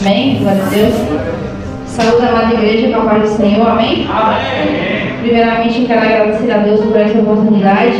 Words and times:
Amém? 0.00 0.38
Glória 0.40 0.62
a 0.62 0.68
Deus. 0.68 0.94
Saúde, 1.86 2.26
amada 2.26 2.54
igreja, 2.54 2.94
com 2.94 3.02
a 3.02 3.10
paz 3.10 3.22
do 3.22 3.36
Senhor. 3.36 3.68
Amém? 3.68 4.06
Amém. 4.08 5.18
Primeiramente, 5.22 5.86
quero 5.86 6.00
agradecer 6.00 6.52
a 6.52 6.58
Deus 6.58 6.80
por 6.80 6.96
essa 6.96 7.18
oportunidade. 7.18 7.96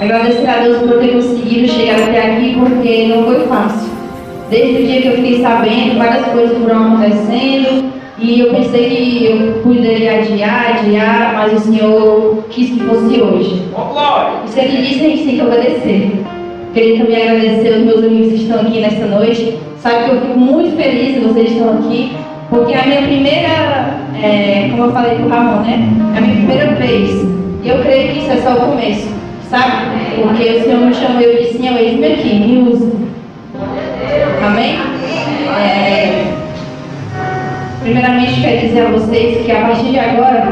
Agradecer 0.00 0.48
a 0.48 0.62
Deus 0.62 0.78
por 0.78 1.00
ter 1.00 1.12
conseguido 1.12 1.68
chegar 1.68 2.00
até 2.00 2.32
aqui, 2.32 2.56
porque 2.56 3.06
não 3.08 3.24
foi 3.24 3.46
fácil. 3.46 3.90
Desde 4.50 4.82
o 4.82 4.86
dia 4.86 5.02
que 5.02 5.08
eu 5.08 5.16
fiquei 5.16 5.42
sabendo, 5.42 5.98
várias 5.98 6.26
coisas 6.26 6.58
foram 6.58 6.94
acontecendo. 6.94 7.92
E 8.18 8.38
eu 8.38 8.50
pensei 8.50 8.88
que 8.88 9.24
eu 9.24 9.62
poderia 9.64 10.20
adiar, 10.20 10.78
adiar, 10.78 11.32
mas 11.34 11.52
o 11.54 11.58
Senhor 11.58 12.44
quis 12.50 12.70
que 12.70 12.80
fosse 12.80 13.20
hoje. 13.20 13.62
Ó, 13.74 13.84
glória. 13.86 14.34
E 14.46 14.48
se 14.48 14.60
Ele 14.60 14.82
disse, 14.82 15.04
a 15.04 15.08
gente 15.08 15.24
tem 15.24 15.36
que 15.36 15.42
obedecer. 15.42 16.22
Queria 16.72 17.04
também 17.04 17.28
agradecer 17.28 17.74
aos 17.74 17.84
meus 17.84 18.04
amigos 18.04 18.32
que 18.32 18.42
estão 18.44 18.60
aqui 18.60 18.80
nesta 18.80 19.04
noite. 19.06 19.58
Sabe 19.78 20.04
que 20.04 20.10
eu 20.10 20.20
fico 20.22 20.38
muito 20.38 20.74
feliz 20.74 21.14
que 21.14 21.20
vocês 21.20 21.50
estão 21.52 21.74
aqui, 21.74 22.16
porque 22.48 22.72
é 22.72 22.80
a 22.80 22.86
minha 22.86 23.02
primeira, 23.02 23.98
é, 24.22 24.68
como 24.70 24.84
eu 24.84 24.92
falei 24.92 25.16
com 25.16 25.24
o 25.24 25.28
Ramon, 25.28 25.62
né? 25.62 25.86
É 26.14 26.18
a 26.18 26.20
minha 26.22 26.36
primeira 26.36 26.74
vez. 26.76 27.26
E 27.62 27.68
eu 27.68 27.78
creio 27.82 28.12
que 28.12 28.18
isso 28.20 28.30
é 28.30 28.36
só 28.36 28.54
o 28.54 28.70
começo, 28.70 29.08
sabe? 29.50 29.72
Porque 30.16 30.44
o 30.44 30.62
Senhor 30.62 30.80
me 30.80 30.94
chamou 30.94 31.20
e 31.20 31.24
eu 31.24 31.42
disse, 31.42 31.58
Senhor, 31.58 31.78
eis-me 31.78 32.06
aqui, 32.06 32.34
me 32.36 32.68
usa. 32.70 32.90
Amém? 34.42 34.78
É, 35.60 36.24
primeiramente, 37.82 38.40
quero 38.40 38.66
dizer 38.66 38.86
a 38.86 38.90
vocês 38.90 39.44
que 39.44 39.52
a 39.52 39.60
partir 39.60 39.90
de 39.90 39.98
agora, 39.98 40.48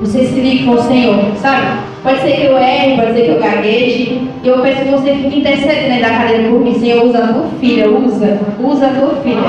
vocês 0.00 0.28
se 0.28 0.40
liguem 0.40 0.66
com 0.66 0.72
o 0.72 0.82
Senhor, 0.82 1.32
sabe? 1.40 1.93
Pode 2.04 2.20
ser 2.20 2.32
que 2.32 2.44
eu 2.44 2.58
erre, 2.58 2.96
pode 3.00 3.14
ser 3.14 3.22
que 3.22 3.30
eu 3.30 3.40
gagueje. 3.40 4.28
E 4.42 4.46
eu 4.46 4.58
peço 4.58 4.82
que 4.82 4.90
você 4.90 5.14
fique 5.14 5.38
intercedendo 5.38 6.02
da 6.02 6.10
cadeira 6.10 6.50
por 6.50 6.60
mim. 6.60 6.78
Senhor, 6.78 7.02
usa 7.06 7.18
a 7.24 7.28
tua 7.28 7.46
filha, 7.58 7.90
usa, 7.90 8.40
usa 8.60 8.86
a 8.86 8.90
tua 8.90 9.14
filha. 9.22 9.40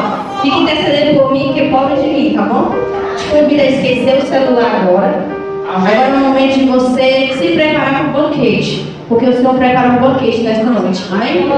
Fique 0.41 0.61
intercedendo 0.61 1.19
por 1.19 1.33
mim, 1.33 1.51
que 1.53 1.59
é 1.59 1.69
pobre 1.69 2.01
de 2.01 2.07
mim, 2.07 2.33
tá 2.33 2.43
bom? 2.43 2.73
Te 3.17 3.25
convido 3.25 3.61
a 3.61 3.65
esquecer 3.65 4.19
o 4.19 4.25
celular 4.25 4.83
agora. 4.83 5.25
Agora 5.67 5.93
é 5.95 6.13
o 6.13 6.19
momento 6.19 6.57
de 6.57 6.65
você 6.65 7.33
se 7.37 7.47
preparar 7.49 8.09
para 8.13 8.21
o 8.21 8.23
banquete. 8.23 8.85
Porque 9.09 9.25
o 9.25 9.33
Senhor 9.33 9.55
prepara 9.55 9.89
um 9.89 9.97
banquete 9.97 10.39
nesta 10.39 10.63
noite. 10.63 11.03
Amém? 11.11 11.51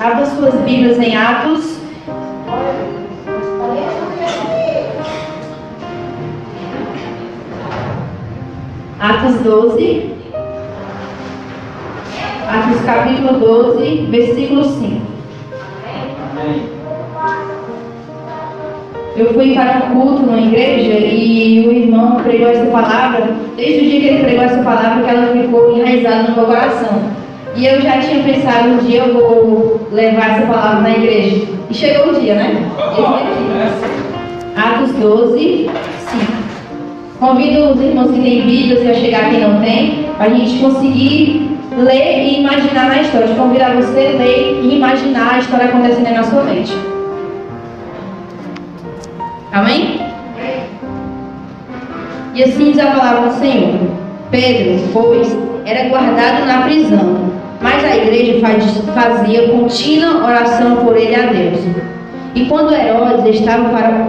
Abra 0.00 0.26
suas 0.26 0.54
Bíblias 0.62 0.98
em 0.98 1.16
Atos. 1.16 1.78
Atos 9.04 9.34
12. 9.40 10.12
Atos 12.48 12.80
capítulo 12.86 13.38
12, 13.38 14.06
versículo 14.08 14.64
5. 14.64 15.02
Eu 19.18 19.34
fui 19.34 19.54
para 19.54 19.76
um 19.76 19.94
culto 19.94 20.22
numa 20.22 20.40
igreja 20.40 21.00
e 21.00 21.68
o 21.68 21.72
irmão 21.72 22.16
pregou 22.22 22.48
essa 22.48 22.64
palavra, 22.64 23.36
desde 23.58 23.86
o 23.86 23.90
dia 23.90 24.00
que 24.00 24.06
ele 24.06 24.24
pregou 24.24 24.44
essa 24.44 24.62
palavra, 24.62 25.04
que 25.04 25.10
ela 25.10 25.32
ficou 25.34 25.76
enraizada 25.76 26.22
no 26.22 26.36
meu 26.36 26.46
coração. 26.46 27.02
E 27.56 27.66
eu 27.66 27.82
já 27.82 28.00
tinha 28.00 28.24
pensado 28.24 28.70
um 28.70 28.78
dia 28.78 29.04
eu 29.04 29.12
vou 29.12 29.86
levar 29.92 30.38
essa 30.38 30.46
palavra 30.46 30.80
na 30.80 30.96
igreja. 30.96 31.46
E 31.68 31.74
chegou 31.74 32.08
o 32.08 32.18
dia, 32.18 32.36
né? 32.36 32.70
Esse 32.94 33.84
aqui. 33.84 34.04
Atos 34.56 34.94
12, 34.94 35.68
5. 35.68 36.43
Convido 37.20 37.70
os 37.70 37.80
irmãos 37.80 38.10
que 38.10 38.20
têm 38.20 38.42
Bíblias 38.42 38.82
e 38.82 38.90
a 38.90 38.94
chegar 38.94 39.30
quem 39.30 39.40
não 39.40 39.60
tem, 39.60 40.06
para 40.16 40.26
a 40.26 40.28
gente 40.30 40.58
conseguir 40.58 41.58
ler 41.78 42.24
e 42.24 42.40
imaginar 42.40 42.88
na 42.88 43.02
história. 43.02 43.28
De 43.28 43.34
convidar 43.34 43.74
você 43.74 43.98
a 43.98 44.18
ler 44.18 44.60
e 44.62 44.74
imaginar 44.74 45.34
a 45.34 45.38
história 45.38 45.66
acontecendo 45.66 46.14
na 46.14 46.24
sua 46.24 46.42
mente. 46.42 46.72
Amém? 49.52 50.00
E 52.34 52.42
assim 52.42 52.72
diz 52.72 52.80
a 52.80 52.90
palavra 52.90 53.30
do 53.30 53.38
Senhor. 53.38 53.78
Pedro, 54.30 54.88
pois, 54.92 55.36
era 55.64 55.88
guardado 55.88 56.44
na 56.44 56.62
prisão, 56.62 57.30
mas 57.62 57.84
a 57.84 57.96
igreja 57.96 58.44
fazia 58.92 59.48
contínua 59.48 60.26
oração 60.26 60.76
por 60.78 60.96
ele 60.96 61.14
a 61.14 61.26
Deus. 61.26 61.60
E 62.34 62.46
quando 62.46 62.74
Herodes 62.74 63.36
estava 63.36 63.68
para 63.68 64.08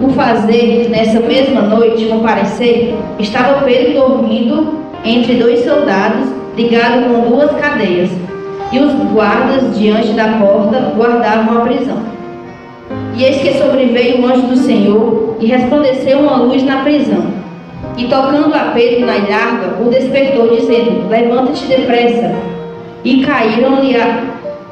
o 0.00 0.08
fazer 0.10 0.88
nessa 0.90 1.20
mesma 1.20 1.62
noite 1.62 2.06
comparecer, 2.06 2.94
estava 3.18 3.62
Pedro 3.62 3.94
dormindo 3.94 4.78
entre 5.04 5.34
dois 5.34 5.64
soldados, 5.64 6.28
ligado 6.56 7.04
com 7.04 7.30
duas 7.30 7.50
cadeias, 7.60 8.10
e 8.70 8.78
os 8.78 8.92
guardas 9.12 9.76
diante 9.76 10.12
da 10.12 10.28
porta 10.38 10.92
guardavam 10.96 11.58
a 11.58 11.60
prisão. 11.62 11.98
E 13.16 13.24
eis 13.24 13.38
que 13.38 13.54
sobreveio 13.54 14.20
o 14.20 14.26
anjo 14.26 14.42
do 14.42 14.56
Senhor 14.56 15.36
e 15.40 15.46
resplandeceu 15.46 16.20
uma 16.20 16.36
luz 16.36 16.62
na 16.62 16.82
prisão. 16.82 17.24
E 17.96 18.04
tocando 18.04 18.54
a 18.54 18.70
Pedro 18.74 19.06
na 19.06 19.16
ilharga, 19.16 19.82
o 19.82 19.90
despertou, 19.90 20.54
dizendo: 20.54 21.08
Levanta-te 21.08 21.66
depressa. 21.66 22.32
E 23.04 23.24
caíram-lhe 23.24 23.96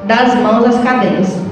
das 0.05 0.35
mãos 0.35 0.65
as 0.65 0.81
cadeias. 0.81 1.46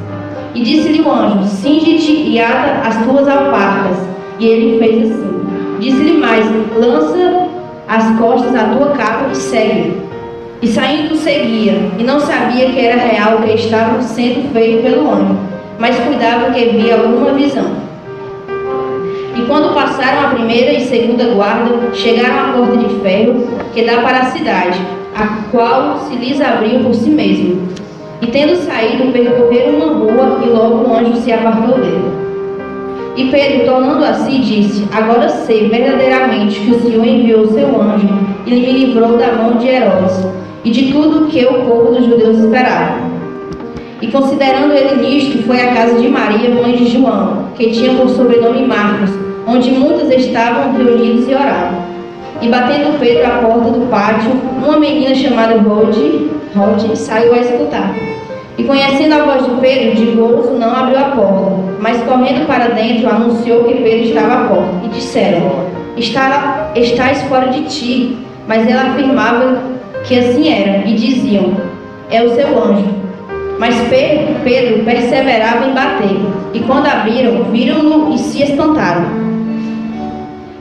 E 0.55 0.61
disse-lhe 0.61 1.01
o 1.01 1.11
anjo: 1.11 1.43
Cinge-te 1.43 2.13
e 2.29 2.39
ata 2.39 2.87
as 2.87 3.03
tuas 3.03 3.27
alparcas. 3.27 3.97
E 4.39 4.47
ele 4.47 4.79
fez 4.79 5.11
assim. 5.11 5.45
Disse-lhe 5.79 6.13
mais: 6.13 6.45
Lança 6.77 7.47
as 7.89 8.17
costas 8.17 8.55
a 8.55 8.69
tua 8.69 8.87
capa 8.91 9.29
e 9.33 9.35
segue. 9.35 9.97
E 10.61 10.67
saindo 10.67 11.15
seguia, 11.17 11.91
e 11.99 12.03
não 12.03 12.19
sabia 12.21 12.69
que 12.69 12.79
era 12.79 12.99
real 12.99 13.37
o 13.37 13.41
que 13.43 13.51
estava 13.51 14.01
sendo 14.01 14.51
feito 14.53 14.81
pelo 14.81 15.11
anjo, 15.11 15.37
mas 15.77 15.99
cuidava 15.99 16.51
que 16.51 16.69
via 16.69 16.95
alguma 16.95 17.33
visão. 17.33 17.71
E 19.35 19.41
quando 19.47 19.75
passaram 19.75 20.27
a 20.27 20.29
primeira 20.31 20.71
e 20.71 20.85
segunda 20.85 21.25
guarda, 21.25 21.93
chegaram 21.93 22.51
à 22.51 22.53
porta 22.53 22.77
de 22.77 22.95
ferro 23.01 23.45
que 23.73 23.83
dá 23.83 24.01
para 24.01 24.19
a 24.19 24.25
cidade, 24.27 24.79
a 25.13 25.27
qual 25.51 25.99
se 25.99 26.15
lhes 26.15 26.39
abriu 26.39 26.79
por 26.79 26.95
si 26.95 27.09
mesmo. 27.09 27.67
E 28.21 28.27
tendo 28.27 28.55
saído, 28.55 29.11
percorreram 29.11 29.75
uma 29.75 29.93
rua 29.93 30.39
e 30.43 30.49
logo 30.49 30.89
o 30.89 30.95
anjo 30.95 31.15
se 31.17 31.31
apartou 31.31 31.77
dele. 31.77 32.25
E 33.17 33.29
Pedro, 33.29 33.65
tornando 33.65 34.03
a 34.03 34.13
si, 34.13 34.39
disse: 34.39 34.87
Agora 34.91 35.29
sei 35.29 35.69
verdadeiramente 35.69 36.59
que 36.59 36.71
o 36.71 36.81
Senhor 36.81 37.05
enviou 37.05 37.47
seu 37.47 37.81
anjo 37.81 38.07
e 38.45 38.51
me 38.51 38.71
livrou 38.71 39.17
da 39.17 39.33
mão 39.33 39.57
de 39.57 39.67
Herodes 39.67 40.27
e 40.63 40.71
de 40.71 40.91
tudo 40.91 41.27
que 41.27 41.45
o 41.45 41.65
povo 41.65 41.93
dos 41.93 42.05
judeus 42.05 42.39
esperava. 42.39 42.97
E 44.01 44.07
considerando 44.07 44.73
ele 44.73 45.01
nisto, 45.01 45.43
foi 45.43 45.61
à 45.61 45.73
casa 45.73 45.99
de 45.99 46.07
Maria, 46.09 46.49
mãe 46.49 46.75
de 46.75 46.87
João, 46.87 47.45
que 47.55 47.71
tinha 47.71 47.93
por 47.93 48.09
sobrenome 48.09 48.67
Marcos, 48.67 49.11
onde 49.47 49.71
muitos 49.71 50.09
estavam 50.09 50.73
reunidos 50.73 51.27
e 51.29 51.33
oravam. 51.33 51.85
E 52.41 52.49
batendo 52.49 52.99
Pedro 52.99 53.25
à 53.25 53.29
porta 53.37 53.71
do 53.71 53.89
pátio, 53.89 54.31
uma 54.61 54.77
menina 54.77 55.15
chamada 55.15 55.57
Rode, 55.57 56.29
Rode 56.55 56.97
saiu 56.97 57.33
a 57.33 57.39
escutar. 57.39 57.93
E 58.57 58.63
conhecendo 58.63 59.13
a 59.13 59.25
voz 59.25 59.45
de 59.45 59.59
Pedro, 59.59 59.95
de 59.95 60.11
gozo 60.11 60.53
não 60.53 60.73
abriu 60.73 60.97
a 60.97 61.09
porta, 61.09 61.51
mas 61.81 62.01
correndo 62.03 62.47
para 62.47 62.69
dentro 62.69 63.09
anunciou 63.09 63.65
que 63.65 63.73
Pedro 63.73 64.07
estava 64.07 64.33
à 64.33 64.47
porta. 64.47 64.85
E 64.85 64.87
disseram: 64.87 65.65
Está, 65.97 66.71
Estás 66.73 67.23
fora 67.23 67.47
de 67.47 67.63
ti. 67.63 68.17
Mas 68.47 68.69
ela 68.69 68.91
afirmava 68.91 69.63
que 70.05 70.17
assim 70.17 70.47
era, 70.47 70.87
e 70.87 70.93
diziam: 70.93 71.53
É 72.09 72.23
o 72.23 72.33
seu 72.33 72.47
anjo. 72.63 73.05
Mas 73.59 73.75
Pedro, 73.89 74.35
Pedro 74.43 74.83
perseverava 74.85 75.65
em 75.67 75.73
bater, 75.73 76.17
e 76.53 76.59
quando 76.61 76.87
abriram, 76.87 77.43
viram-no 77.45 78.13
e 78.13 78.17
se 78.17 78.43
espantaram. 78.43 79.05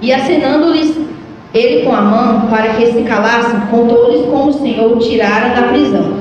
E 0.01 0.13
acenando-lhes 0.13 0.97
ele 1.55 1.85
com 1.85 1.95
a 1.95 2.01
mão 2.01 2.49
para 2.51 2.71
que 2.71 2.87
se 2.87 3.03
calassem, 3.03 3.61
contou-lhes 3.71 4.27
como 4.27 4.51
o 4.51 4.53
Senhor 4.53 4.93
o 4.93 4.99
tirara 4.99 5.55
da 5.55 5.69
prisão. 5.69 6.15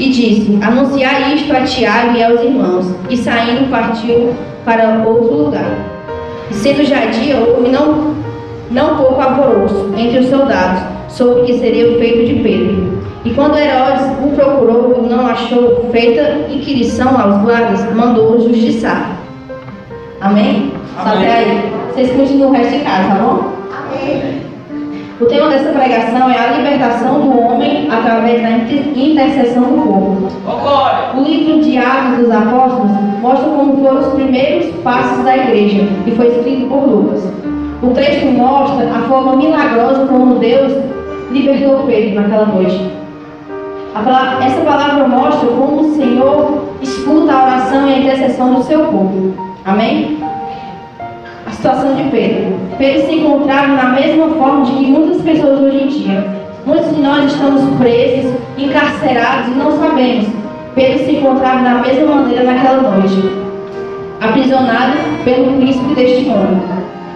E 0.00 0.08
disse: 0.08 0.58
Anunciai 0.62 1.34
isto 1.34 1.54
a 1.54 1.60
Tiago 1.60 2.16
e 2.16 2.24
aos 2.24 2.40
irmãos. 2.40 2.86
E 3.10 3.16
saindo, 3.16 3.70
partiu 3.70 4.34
para 4.64 5.04
outro 5.06 5.44
lugar. 5.44 5.70
E 6.50 6.54
sendo 6.54 6.82
já 6.84 7.04
dia, 7.06 7.36
houve 7.36 7.68
não, 7.68 8.14
não 8.70 8.96
pouco 8.96 9.20
alvoroço 9.20 9.92
entre 9.96 10.20
os 10.20 10.30
soldados 10.30 10.82
sobre 11.08 11.42
o 11.42 11.44
que 11.44 11.58
seria 11.58 11.90
o 11.90 11.98
feito 11.98 12.26
de 12.26 12.42
Pedro. 12.42 12.98
E 13.24 13.30
quando 13.30 13.56
Herodes 13.56 14.06
o 14.22 14.34
procurou 14.34 15.04
e 15.04 15.08
não 15.08 15.26
achou 15.26 15.88
feita 15.92 16.46
inquirição 16.50 17.20
aos 17.20 17.42
guardas, 17.42 17.94
mandou-o 17.94 18.48
justiçar. 18.48 19.16
Amém? 20.20 20.72
Só 20.96 21.10
Amém. 21.10 21.24
até 21.24 21.38
aí. 21.38 21.72
Vocês 21.92 22.10
continuam 22.12 22.50
o 22.50 22.54
resto 22.54 22.78
de 22.78 22.84
casa, 22.84 23.08
tá 23.08 23.14
bom? 23.14 23.54
O 25.20 25.26
tema 25.26 25.48
dessa 25.48 25.70
pregação 25.70 26.28
é 26.28 26.36
a 26.38 26.52
libertação 26.56 27.20
do 27.20 27.38
homem 27.40 27.88
através 27.90 28.42
da 28.42 28.50
inter- 28.50 28.92
intercessão 28.96 29.62
do 29.62 29.82
povo. 29.82 30.28
O 31.16 31.20
livro 31.22 31.60
de 31.62 31.78
Atos 31.78 32.18
dos 32.18 32.30
Apóstolos 32.32 32.90
mostra 33.22 33.48
como 33.50 33.76
foram 33.84 34.00
os 34.00 34.06
primeiros 34.14 34.66
passos 34.82 35.24
da 35.24 35.36
igreja 35.36 35.86
e 36.06 36.10
foi 36.10 36.26
escrito 36.28 36.66
por 36.66 36.84
Lucas. 36.88 37.22
O 37.82 37.88
texto 37.90 38.26
mostra 38.26 38.88
a 38.90 39.02
forma 39.08 39.36
milagrosa 39.36 40.06
como 40.06 40.36
Deus 40.36 40.72
libertou 41.30 41.84
Pedro 41.86 42.20
naquela 42.22 42.46
noite. 42.46 42.90
A 43.94 44.00
pala- 44.00 44.44
essa 44.44 44.60
palavra 44.62 45.06
mostra 45.06 45.46
como 45.48 45.82
o 45.82 45.94
Senhor 45.94 46.64
escuta 46.82 47.32
a 47.32 47.42
oração 47.44 47.86
e 47.88 47.94
a 47.94 47.98
intercessão 47.98 48.54
do 48.54 48.62
seu 48.64 48.80
povo. 48.86 49.32
Amém? 49.64 50.18
Situação 51.64 51.94
de 51.94 52.10
Pedro. 52.10 52.58
Pedro 52.76 53.06
se 53.06 53.14
encontrava 53.14 53.68
na 53.68 53.88
mesma 53.88 54.28
forma 54.34 54.66
de 54.66 54.72
que 54.72 54.84
muitas 54.84 55.22
pessoas 55.22 55.60
hoje 55.60 55.82
em 55.82 55.86
dia. 55.86 56.26
Muitos 56.66 56.94
de 56.94 57.00
nós 57.00 57.24
estamos 57.24 57.78
presos, 57.78 58.34
encarcerados 58.58 59.48
e 59.48 59.52
não 59.52 59.72
sabemos. 59.78 60.26
Pedro 60.74 61.06
se 61.06 61.12
encontrava 61.12 61.62
da 61.62 61.74
mesma 61.76 62.16
maneira 62.16 62.42
naquela 62.44 62.82
noite, 62.82 63.16
aprisionado 64.20 64.92
pelo 65.24 65.56
príncipe 65.56 65.94
deste 65.94 66.24
mundo, 66.26 66.62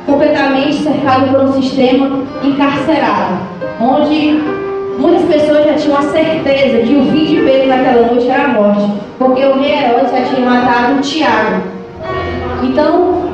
completamente 0.07 0.77
cercado 0.77 1.31
por 1.31 1.43
um 1.43 1.53
sistema 1.53 2.23
encarcerado, 2.43 3.41
onde 3.79 4.43
muitas 4.99 5.25
pessoas 5.25 5.67
já 5.67 5.75
tinham 5.75 5.99
a 5.99 6.03
certeza 6.05 6.87
que 6.87 6.97
o 6.97 7.05
fim 7.13 7.25
de 7.27 7.37
Pedro 7.43 7.69
naquela 7.69 8.07
noite 8.07 8.31
era 8.31 8.45
a 8.45 8.49
morte, 8.49 8.93
porque 9.19 9.45
o 9.45 9.61
rei 9.61 9.75
Herodes 9.75 10.11
já 10.11 10.23
tinha 10.23 10.49
matado 10.49 11.03
Tiago. 11.03 11.63
Então, 12.63 13.28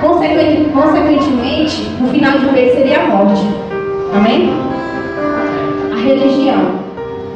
consequentemente, 0.00 1.88
o 2.00 2.06
final 2.08 2.38
de 2.38 2.46
Pedro 2.46 2.74
seria 2.74 3.02
a 3.02 3.06
morte. 3.06 3.46
Amém? 4.14 4.52
A 5.92 5.96
religião. 5.96 6.78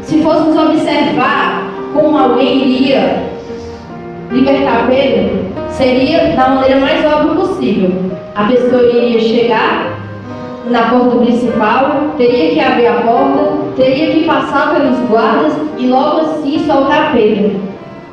Se 0.03 0.23
fôssemos 0.23 0.57
observar 0.57 1.71
como 1.93 2.17
alguém 2.17 2.69
iria 2.69 3.33
libertar 4.31 4.87
Pedro, 4.89 5.47
seria 5.71 6.35
da 6.35 6.49
maneira 6.49 6.81
mais 6.81 7.05
óbvia 7.05 7.35
possível. 7.35 7.91
A 8.35 8.45
pessoa 8.45 8.83
iria 8.83 9.21
chegar 9.21 9.99
na 10.71 10.83
porta 10.89 11.17
principal, 11.17 12.15
teria 12.17 12.51
que 12.51 12.61
abrir 12.61 12.87
a 12.87 12.95
porta, 13.03 13.53
teria 13.77 14.13
que 14.13 14.25
passar 14.25 14.75
pelos 14.75 14.99
guardas 15.09 15.53
e 15.79 15.87
logo 15.89 16.21
assim 16.21 16.65
soltar 16.67 17.13
Pedro. 17.13 17.72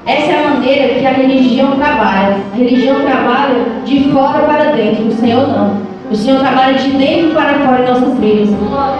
Essa 0.09 0.31
é 0.31 0.43
a 0.43 0.49
maneira 0.49 0.95
que 0.95 1.05
a 1.05 1.11
religião 1.11 1.73
trabalha. 1.73 2.37
A 2.51 2.57
religião 2.57 2.99
trabalha 3.01 3.63
de 3.85 4.11
fora 4.11 4.39
para 4.39 4.71
dentro, 4.71 5.05
o 5.05 5.11
Senhor 5.11 5.47
não. 5.47 5.77
O 6.09 6.15
Senhor 6.15 6.39
trabalha 6.39 6.73
de 6.73 6.89
dentro 6.89 7.35
para 7.35 7.59
fora 7.59 7.83
em 7.83 7.87
nossas 7.87 8.17
vidas. 8.17 8.49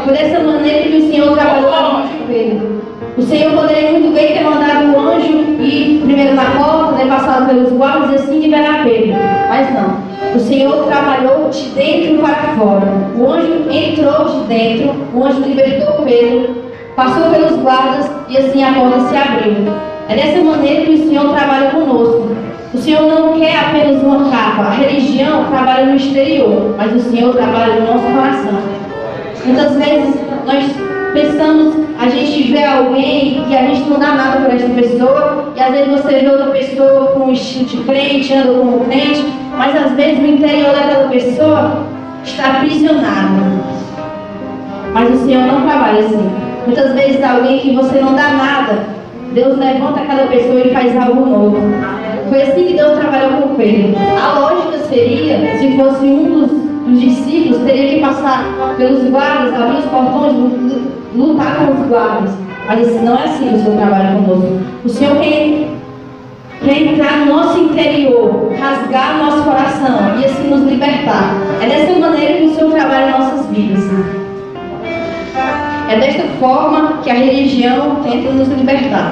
Por 0.06 0.14
essa 0.14 0.40
maneira 0.40 0.88
que 0.88 0.98
o 0.98 1.12
Senhor 1.12 1.36
trabalhou 1.36 1.72
na 1.72 2.02
de 2.04 2.24
Pedro. 2.28 2.82
O 3.18 3.22
Senhor 3.24 3.52
poderia 3.54 3.90
muito 3.90 4.14
bem 4.14 4.28
ter 4.28 4.44
mandado 4.44 4.86
o 4.86 5.00
anjo 5.00 5.34
ir 5.60 6.00
primeiro 6.06 6.36
na 6.36 6.46
porta, 6.46 6.98
ter 6.98 7.08
passado 7.08 7.48
pelos 7.48 7.74
guardas 7.74 8.12
e 8.12 8.16
assim 8.16 8.40
liberar 8.42 8.84
Pedro. 8.84 9.16
Mas 9.50 9.74
não. 9.74 10.36
O 10.36 10.40
Senhor 10.40 10.86
trabalhou 10.86 11.50
de 11.50 11.70
dentro 11.70 12.20
para 12.20 12.54
fora. 12.56 12.86
O 13.18 13.32
anjo 13.32 13.66
entrou 13.72 14.26
de 14.26 14.40
dentro, 14.48 14.94
o 15.16 15.26
anjo 15.26 15.42
libertou 15.42 16.06
Pedro, 16.06 16.56
passou 16.96 17.32
pelos 17.32 17.60
guardas 17.64 18.12
e 18.30 18.38
assim 18.38 18.64
a 18.64 18.74
porta 18.74 19.00
se 19.10 19.16
abriu. 19.18 19.99
É 20.10 20.16
dessa 20.16 20.44
maneira 20.44 20.86
que 20.86 20.94
o 20.94 21.08
Senhor 21.08 21.30
trabalha 21.36 21.70
conosco. 21.70 22.36
O 22.74 22.78
Senhor 22.80 23.04
não 23.04 23.40
quer 23.40 23.56
apenas 23.58 24.02
uma 24.02 24.32
capa. 24.32 24.64
A 24.64 24.72
religião 24.72 25.46
trabalha 25.46 25.86
no 25.86 25.96
exterior, 25.96 26.74
mas 26.76 26.96
o 26.96 27.12
Senhor 27.12 27.36
trabalha 27.36 27.76
no 27.76 27.94
nosso 27.94 28.06
coração. 28.06 28.60
Muitas 29.46 29.76
vezes 29.76 30.16
nós 30.48 30.66
pensamos, 31.14 31.76
a 32.00 32.10
gente 32.10 32.52
vê 32.52 32.64
alguém 32.64 33.46
e 33.48 33.56
a 33.56 33.62
gente 33.68 33.88
não 33.88 34.00
dá 34.00 34.14
nada 34.14 34.40
para 34.40 34.56
essa 34.56 34.70
pessoa, 34.70 35.54
e 35.56 35.62
às 35.62 35.72
vezes 35.72 35.90
você 35.90 36.20
vê 36.20 36.28
outra 36.28 36.52
pessoa 36.52 37.06
com 37.12 37.26
um 37.26 37.32
estilo 37.32 37.66
de 37.66 37.78
crente, 37.84 38.34
anda 38.34 38.54
como 38.54 38.86
crente, 38.86 39.26
mas 39.56 39.76
às 39.76 39.92
vezes 39.92 40.20
no 40.20 40.28
interior 40.28 40.74
daquela 40.74 41.08
pessoa 41.10 41.84
está 42.24 42.50
aprisionado. 42.50 43.60
Mas 44.92 45.14
o 45.14 45.24
Senhor 45.24 45.44
não 45.44 45.62
trabalha 45.68 46.00
assim. 46.00 46.30
Muitas 46.66 46.94
vezes 46.94 47.24
alguém 47.24 47.60
que 47.60 47.76
você 47.76 48.00
não 48.00 48.16
dá 48.16 48.30
nada, 48.30 48.99
Deus 49.34 49.58
levanta 49.58 50.02
aquela 50.02 50.28
pessoa 50.28 50.60
e 50.60 50.74
faz 50.74 50.96
algo 50.98 51.26
novo. 51.26 51.58
Foi 52.30 52.42
assim 52.42 52.66
que 52.66 52.74
Deus 52.74 52.98
trabalhou 52.98 53.42
com 53.42 53.56
Pedro. 53.56 53.96
A 54.22 54.40
lógica 54.40 54.78
seria, 54.90 55.58
se 55.58 55.78
fosse 55.78 56.06
um 56.06 56.40
dos 56.40 56.70
os 56.92 57.00
discípulos 57.00 57.62
teriam 57.64 57.96
que 57.96 58.00
passar 58.00 58.46
pelos 58.78 59.04
guardas, 59.10 59.54
abrir 59.54 59.78
os 59.78 59.86
portões, 59.86 60.34
lutar 61.16 61.56
com 61.58 61.74
os 61.74 61.88
guardas. 61.88 62.32
Mas 62.68 63.02
não 63.04 63.16
é 63.16 63.24
assim 63.26 63.54
o 63.54 63.60
Senhor 63.60 63.78
trabalha 63.78 64.16
conosco. 64.16 64.60
O 64.84 64.90
Senhor 64.90 65.16
quer, 65.18 65.68
quer 66.64 66.82
entrar 66.82 67.18
no 67.20 67.36
nosso 67.36 67.60
interior, 67.60 68.52
rasgar 68.60 69.18
nosso 69.18 69.44
coração 69.44 70.20
e 70.20 70.26
assim 70.26 70.50
nos 70.50 70.64
libertar. 70.64 71.36
É 71.62 71.68
dessa 71.68 72.00
maneira 72.00 72.38
que 72.38 72.46
o 72.46 72.56
Senhor 72.56 72.72
trabalha 72.72 73.10
em 73.10 73.12
nossas 73.12 73.46
vidas. 73.48 73.84
É 75.90 75.98
desta 75.98 76.22
forma 76.40 77.00
que 77.02 77.10
a 77.10 77.16
religião 77.16 77.96
tenta 78.04 78.32
nos 78.32 78.48
libertar. 78.48 79.12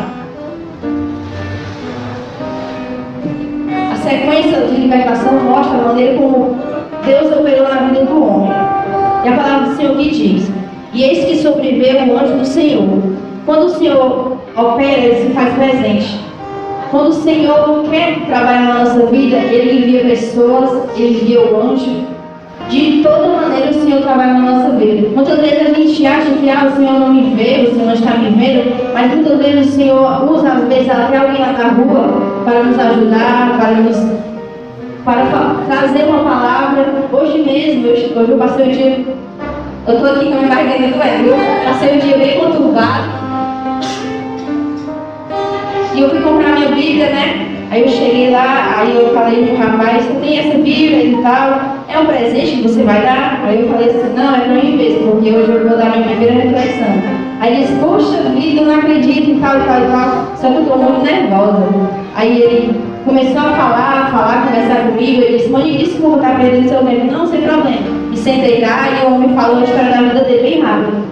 A 3.92 3.96
sequência 3.96 4.62
de 4.62 4.82
libertação 4.82 5.34
mostra 5.40 5.76
a 5.76 5.88
maneira 5.88 6.20
como 6.20 6.56
Deus 7.04 7.36
operou 7.36 7.68
na 7.68 7.88
vida 7.88 8.06
do 8.06 8.24
homem. 8.24 8.52
E 9.26 9.28
a 9.28 9.36
palavra 9.36 9.70
do 9.70 9.76
Senhor 9.76 9.98
que 9.98 10.12
diz: 10.12 10.52
E 10.94 11.02
eis 11.02 11.26
que 11.26 11.38
sobreviveu 11.42 12.14
o 12.14 12.20
anjo 12.20 12.38
do 12.38 12.46
Senhor. 12.46 12.88
Quando 13.48 13.66
o 13.66 13.70
Senhor 13.70 14.38
opera, 14.56 15.00
ele 15.00 15.30
se 15.30 15.34
faz 15.34 15.56
presente. 15.56 16.20
Quando 16.92 17.08
o 17.08 17.14
Senhor 17.14 17.86
quer 17.90 18.20
trabalhar 18.28 18.62
na 18.62 18.84
nossa 18.84 19.08
vida, 19.08 19.38
ele 19.38 19.80
envia 19.80 20.02
pessoas, 20.02 20.92
ele 20.96 21.22
envia 21.24 21.42
o 21.42 21.60
anjo. 21.60 22.17
De 22.70 23.02
toda 23.02 23.28
maneira, 23.28 23.70
o 23.70 23.74
Senhor 23.74 24.02
trabalha 24.02 24.34
na 24.34 24.52
nossa 24.52 24.76
vida. 24.76 25.08
Muitas 25.16 25.40
vezes 25.40 25.62
a 25.62 25.74
gente 25.74 26.06
acha 26.06 26.32
que 26.32 26.50
ah, 26.50 26.66
o 26.66 26.76
Senhor 26.76 27.00
não 27.00 27.14
me 27.14 27.34
vê, 27.34 27.64
o 27.64 27.74
Senhor 27.74 27.86
não 27.86 27.94
está 27.94 28.12
me 28.18 28.30
vendo, 28.32 28.94
mas 28.94 29.14
muitas 29.14 29.38
vezes 29.38 29.68
o 29.68 29.72
Senhor 29.72 30.32
usa, 30.32 30.50
às 30.50 30.64
vezes, 30.68 30.90
até 30.90 31.18
alguém 31.18 31.40
na 31.40 31.70
rua 31.70 32.42
para 32.44 32.64
nos 32.64 32.78
ajudar, 32.78 33.58
para 33.58 33.72
nos 33.72 34.28
para 35.06 35.56
trazer 35.68 36.04
uma 36.04 36.20
palavra. 36.20 36.86
Hoje 37.14 37.38
mesmo, 37.40 37.88
hoje 37.88 38.32
eu 38.32 38.38
passei 38.38 38.68
o 38.68 38.72
dia. 38.72 39.06
Eu 39.88 39.94
estou 39.94 40.12
aqui 40.12 40.26
com 40.26 40.34
a 40.34 40.42
minha 40.42 40.50
barriga 40.50 40.98
doendo, 40.98 41.24
viu? 41.24 41.36
Passei 41.66 41.98
o 41.98 42.02
dia 42.02 42.18
bem 42.18 42.38
conturbado. 42.38 43.08
E 45.96 46.02
eu 46.02 46.10
fui 46.10 46.20
comprar 46.20 46.50
minha 46.50 46.68
Bíblia, 46.68 47.10
né? 47.10 47.57
Aí 47.70 47.82
eu 47.82 47.88
cheguei 47.90 48.30
lá, 48.30 48.76
aí 48.78 48.96
eu 48.96 49.14
falei 49.14 49.46
pro 49.46 49.58
rapaz, 49.58 50.06
você 50.06 50.20
tem 50.22 50.40
essa 50.40 50.58
Bíblia 50.58 51.04
e 51.04 51.18
tal, 51.22 51.60
é 51.90 52.00
um 52.00 52.06
presente 52.06 52.58
que 52.58 52.62
você 52.62 52.84
vai 52.84 53.02
dar? 53.02 53.42
Aí 53.46 53.62
eu 53.62 53.70
falei 53.70 53.90
assim, 53.90 54.14
não, 54.16 54.36
é 54.36 54.40
para 54.40 54.54
mim 54.54 54.78
mesmo, 54.78 55.12
porque 55.12 55.32
hoje 55.32 55.52
eu 55.52 55.68
vou 55.68 55.78
dar 55.78 55.92
minha 55.92 56.08
primeira 56.08 56.34
reflexão. 56.34 56.88
Aí 57.40 57.54
ele 57.54 57.66
disse, 57.66 57.80
poxa 57.80 58.30
vida, 58.30 58.62
eu 58.62 58.66
não 58.66 58.76
acredito 58.76 59.30
e 59.30 59.40
tal 59.40 59.58
e 59.58 59.64
tal 59.64 59.82
e 59.82 59.88
tal, 59.92 60.32
só 60.36 60.48
que 60.48 60.56
eu 60.56 60.62
estou 60.62 60.78
muito 60.78 61.06
nervosa. 61.06 61.68
Aí 62.16 62.42
ele, 62.42 62.82
começou 63.08 63.40
a 63.40 63.52
falar, 63.52 64.12
falar, 64.12 64.48
conversar 64.48 64.88
comigo. 64.88 65.22
Ele 65.22 65.38
disse, 65.38 65.50
mãe, 65.50 65.78
desculpa, 65.78 66.20
tá 66.20 66.36
perdendo 66.36 66.68
seu 66.68 66.84
tempo. 66.84 67.12
Não, 67.12 67.26
sem 67.26 67.42
problema. 67.42 67.78
E 68.12 68.18
sentei 68.18 68.62
lá 68.62 68.90
e 68.90 69.06
o 69.06 69.16
homem 69.16 69.34
falou 69.34 69.60
a 69.60 69.64
história 69.64 69.92
da 69.92 70.02
vida 70.02 70.24
dele 70.26 70.42
bem 70.42 70.62
rápido. 70.62 71.07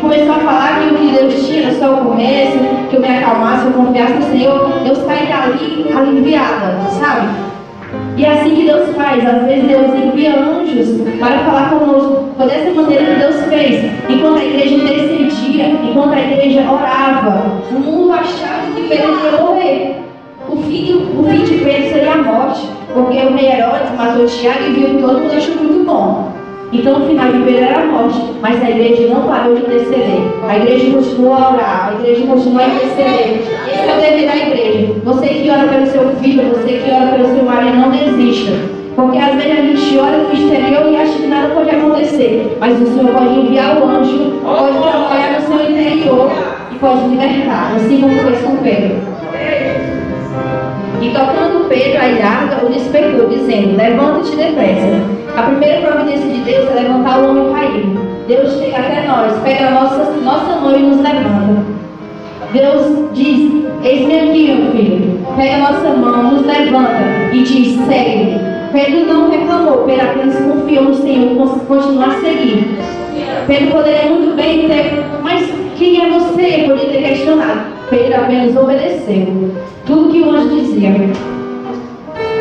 Começou 0.00 0.32
a 0.32 0.38
falar 0.38 0.80
que 0.80 0.94
o 0.94 0.98
que 0.98 1.12
Deus 1.12 1.46
tinha 1.46 1.68
era 1.68 1.78
só 1.78 1.92
o 1.92 2.04
começo, 2.06 2.58
que 2.88 2.96
eu 2.96 3.00
me 3.00 3.08
acalmasse, 3.08 3.66
eu 3.66 3.72
confiasse 3.72 4.14
no 4.14 4.22
Senhor. 4.22 4.70
Eu 4.86 4.96
saí 4.96 5.26
dali 5.26 5.92
aliviada, 5.94 6.78
sabe? 6.98 7.28
E 8.16 8.24
é 8.24 8.32
assim 8.32 8.54
que 8.54 8.64
Deus 8.64 8.94
faz. 8.96 9.26
Às 9.26 9.44
vezes 9.44 9.64
Deus 9.64 9.94
envia 9.94 10.40
anjos 10.40 11.02
para 11.18 11.38
falar 11.40 11.70
conosco. 11.70 12.30
Foi 12.36 12.46
dessa 12.46 12.70
maneira 12.70 13.04
que 13.04 13.20
Deus 13.20 13.44
fez. 13.44 13.92
Enquanto 14.08 14.38
a 14.38 14.44
igreja 14.44 14.74
intercedia, 14.74 15.68
enquanto 15.68 16.14
a 16.14 16.20
igreja 16.20 16.62
orava, 16.62 17.62
o 17.70 17.78
mundo 17.78 18.12
achava 18.12 18.72
que 18.74 18.88
Pedro 18.88 19.18
ia 19.22 19.38
morrer. 19.38 19.96
O 20.48 20.56
fim, 20.56 21.08
o 21.16 21.24
fim 21.24 21.44
de 21.44 21.64
Pedro 21.64 21.90
seria 21.90 22.12
a 22.12 22.22
morte, 22.22 22.66
porque 22.92 23.18
o 23.18 23.36
rei 23.36 23.52
Herodes 23.52 23.90
matou 23.96 24.26
Tiago 24.26 24.64
e 24.66 24.72
viu 24.72 25.00
todo 25.00 25.20
mundo 25.20 25.36
achou 25.36 25.54
muito 25.56 25.84
bom. 25.84 26.29
Então 26.72 27.02
o 27.02 27.06
final 27.06 27.32
de 27.32 27.38
Pedro 27.40 27.64
era 27.64 27.82
a 27.82 27.86
morte, 27.86 28.20
mas 28.40 28.62
a 28.62 28.70
igreja 28.70 29.12
não 29.12 29.22
parou 29.22 29.56
de 29.56 29.62
interceder. 29.62 30.20
A 30.48 30.56
igreja 30.56 30.92
continuou 30.92 31.34
a 31.34 31.52
orar, 31.52 31.88
a 31.88 32.00
igreja 32.00 32.26
continuou 32.26 32.60
a 32.60 32.68
interceder. 32.68 33.40
Esse 33.66 33.88
é 33.88 33.96
o 33.96 34.00
dever 34.00 34.28
da 34.28 34.36
igreja. 34.36 34.94
Você 35.02 35.28
que 35.28 35.50
ora 35.50 35.66
pelo 35.66 35.86
seu 35.86 36.08
filho, 36.16 36.48
você 36.50 36.72
que 36.78 36.90
ora 36.92 37.12
pelo 37.12 37.34
seu 37.34 37.44
marido, 37.44 37.76
não 37.76 37.90
desista. 37.90 38.52
Porque 38.94 39.18
às 39.18 39.34
vezes 39.34 39.58
a 39.58 39.62
gente 39.62 39.98
olha 39.98 40.18
no 40.18 40.32
exterior 40.32 40.92
e 40.92 40.96
acha 40.96 41.18
que 41.18 41.26
nada 41.26 41.54
pode 41.54 41.70
acontecer. 41.70 42.56
Mas 42.60 42.80
o 42.80 42.86
Senhor 42.86 43.12
pode 43.14 43.40
enviar 43.40 43.76
o 43.76 43.88
anjo, 43.88 44.40
pode 44.44 44.78
trabalhar 44.78 45.40
no 45.40 45.46
seu 45.46 45.70
interior 45.70 46.30
e 46.70 46.74
pode 46.76 47.08
libertar. 47.08 47.72
Assim 47.74 48.00
como 48.00 48.14
fez 48.14 48.42
com 48.42 48.56
Pedro. 48.58 49.09
E 51.00 51.08
tocando 51.12 51.66
Pedro 51.66 51.98
a 51.98 52.08
ilhada, 52.08 52.62
o 52.62 52.68
despertou, 52.68 53.26
dizendo: 53.26 53.74
Levanta-te 53.74 54.36
depressa. 54.36 55.00
A 55.34 55.42
primeira 55.44 55.80
providência 55.80 56.28
de 56.28 56.40
Deus 56.40 56.68
é 56.68 56.74
levantar 56.74 57.20
o 57.20 57.30
homem 57.30 57.52
caído. 57.54 57.98
Deus 58.28 58.58
chega 58.58 58.76
até 58.76 59.06
nós, 59.06 59.32
pega 59.42 59.68
a 59.68 59.70
nossa, 59.70 60.12
nossa 60.22 60.60
mão 60.60 60.76
e 60.76 60.82
nos 60.82 61.00
levanta. 61.00 61.64
Deus 62.52 63.14
diz: 63.14 63.64
Eis-me 63.82 64.18
aqui, 64.18 64.52
meu 64.52 64.72
filho. 64.72 65.20
Pega 65.36 65.54
a 65.54 65.72
nossa 65.72 65.88
mão, 65.88 66.32
nos 66.34 66.46
levanta 66.46 67.32
e 67.32 67.42
diz: 67.44 67.80
Segue. 67.86 68.38
Pedro 68.70 69.06
não 69.06 69.30
reclamou, 69.30 69.84
Pedro 69.84 70.06
apenas 70.06 70.38
confiou 70.38 70.84
no 70.84 70.94
Senhor 70.94 71.32
e 71.32 71.34
continuou 71.66 72.04
a 72.04 72.20
seguir. 72.20 72.78
Pedro 73.46 73.70
poderia 73.72 74.10
muito 74.10 74.36
bem 74.36 74.68
ter, 74.68 75.02
mas 75.22 75.50
quem 75.78 76.04
é 76.04 76.10
você? 76.10 76.64
Poderia 76.68 76.90
ter 76.90 77.02
questionado. 77.08 77.60
Pedro 77.88 78.16
apenas 78.16 78.54
obedeceu 78.54 79.50
tudo 79.90 80.12
que 80.12 80.20
o 80.20 80.30
anjo 80.30 80.48
dizia. 80.50 80.94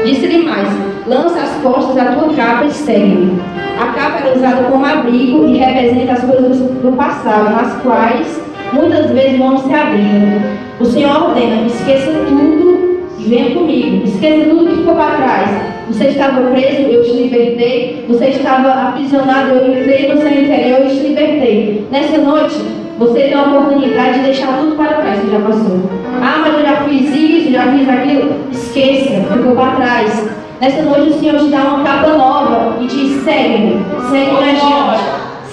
Disse-lhe 0.06 0.44
mais: 0.44 0.68
lança 1.08 1.42
as 1.42 1.62
costas 1.62 1.98
a 1.98 2.14
tua 2.14 2.34
capa 2.34 2.66
e 2.66 2.72
segue-me. 2.72 3.40
A 3.80 3.88
capa 3.88 4.20
era 4.20 4.38
usada 4.38 4.64
como 4.70 4.86
abrigo 4.86 5.48
e 5.48 5.58
representa 5.58 6.14
as 6.14 6.24
coisas 6.24 6.58
do 6.58 6.96
passado, 6.96 7.56
nas 7.56 7.82
quais 7.82 8.42
muitas 8.72 9.10
vezes 9.12 9.40
vamos 9.40 9.62
se 9.62 9.74
abrindo. 9.74 10.42
O 10.80 10.86
Senhor 10.86 11.24
ordena: 11.24 11.66
esqueça 11.66 12.12
tudo 12.28 13.00
e 13.18 13.24
venha 13.24 13.52
comigo. 13.52 14.06
Esqueça 14.06 14.50
tudo 14.50 14.68
que 14.68 14.78
ficou 14.78 14.96
para 14.96 15.18
trás. 15.18 15.50
Você 15.88 16.06
estava 16.10 16.42
preso, 16.52 16.82
eu 16.82 17.04
te 17.04 17.12
libertei. 17.14 18.06
Você 18.08 18.26
estava 18.28 18.90
aprisionado, 18.90 19.56
eu 19.56 19.80
entrei 19.80 20.08
no 20.08 20.22
seu 20.22 20.44
interior 20.44 20.86
e 20.86 20.90
te 20.90 21.08
libertei. 21.08 21.88
Nessa 21.92 22.20
noite, 22.20 22.56
você 23.00 23.22
tem 23.22 23.34
a 23.34 23.44
oportunidade 23.44 24.20
de 24.20 24.26
deixar 24.26 24.60
tudo 24.60 24.76
para 24.76 25.02
trás 25.02 25.20
que 25.20 25.32
já 25.32 25.40
passou. 25.40 25.99
Ah, 26.22 26.40
mas 26.42 26.54
eu 26.54 26.62
já 26.62 26.78
fiz 26.84 27.16
isso, 27.16 27.52
já 27.52 27.72
fiz 27.72 27.88
aquilo. 27.88 28.36
Esqueça, 28.52 29.34
ficou 29.34 29.56
para 29.56 29.76
trás. 29.76 30.30
Nessa 30.60 30.82
noite 30.82 31.12
o 31.12 31.20
Senhor 31.20 31.40
te 31.40 31.50
dá 31.50 31.60
uma 31.60 31.84
capa 31.84 32.10
nova 32.10 32.76
e 32.82 32.88
diz: 32.88 33.24
segue-me, 33.24 33.80
segue-me 34.10 34.50
adiante. 34.50 35.04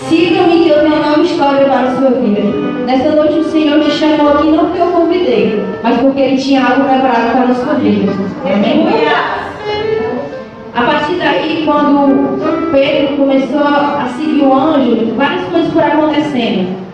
Siga-me 0.08 0.64
que 0.64 0.68
eu 0.68 0.80
tenho 0.80 0.94
uma 0.94 1.06
nova 1.06 1.22
história 1.22 1.64
para 1.64 1.80
a 1.80 1.96
sua 1.96 2.10
vida. 2.10 2.42
Nessa 2.86 3.10
noite 3.10 3.38
o 3.38 3.44
Senhor 3.44 3.80
te 3.80 3.90
chamou 3.90 4.34
aqui 4.34 4.48
não 4.48 4.66
porque 4.66 4.80
eu 4.80 4.86
convidei, 4.86 5.64
mas 5.82 5.96
porque 5.98 6.20
Ele 6.20 6.36
tinha 6.36 6.64
algo 6.64 6.84
preparado 6.84 7.32
para 7.32 7.50
a 7.50 7.54
sua 7.54 7.74
vida. 7.74 8.12
Amém? 8.44 8.86
A 10.74 10.82
partir 10.82 11.14
daí, 11.14 11.62
quando 11.64 12.70
Pedro 12.70 13.16
começou 13.16 13.60
a 13.60 14.08
seguir 14.16 14.42
o 14.42 14.52
anjo, 14.52 15.14
várias 15.16 15.44
coisas 15.44 15.72
foram 15.72 15.86
acontecendo 15.86 16.85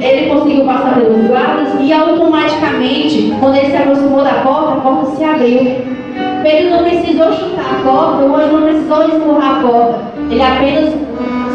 ele 0.00 0.28
conseguiu 0.28 0.64
passar 0.64 0.94
pelos 0.94 1.26
guardas 1.26 1.68
e 1.80 1.92
automaticamente, 1.92 3.34
quando 3.40 3.56
ele 3.56 3.70
se 3.70 3.76
aproximou 3.76 4.22
da 4.22 4.34
porta, 4.34 4.72
a 4.72 4.76
porta 4.76 5.16
se 5.16 5.24
abriu. 5.24 5.96
Pedro 6.42 6.70
não 6.70 6.84
precisou 6.84 7.32
chutar 7.32 7.64
a 7.64 7.82
porta, 7.82 8.24
o 8.24 8.36
anjo 8.36 8.56
não 8.56 8.62
precisou 8.62 9.04
empurrar 9.04 9.56
a 9.56 9.60
porta. 9.68 10.00
Ele 10.30 10.42
apenas 10.42 10.94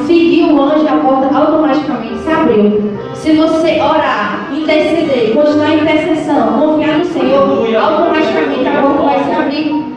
seguiu 0.06 0.54
o 0.54 0.62
anjo 0.62 0.84
e 0.84 0.88
a 0.88 0.98
porta 0.98 1.38
automaticamente 1.38 2.18
se 2.20 2.32
abriu. 2.32 2.92
Se 3.14 3.34
você 3.34 3.80
orar, 3.80 4.50
interceder, 4.52 5.34
continuar 5.34 5.70
em 5.70 5.82
intercessão, 5.82 6.60
confiar 6.60 6.98
no 6.98 7.06
Senhor, 7.06 7.76
automaticamente 7.80 8.68
a 8.68 8.82
porta 8.82 9.04
vai 9.04 9.24
se 9.24 9.32
abrir. 9.32 9.92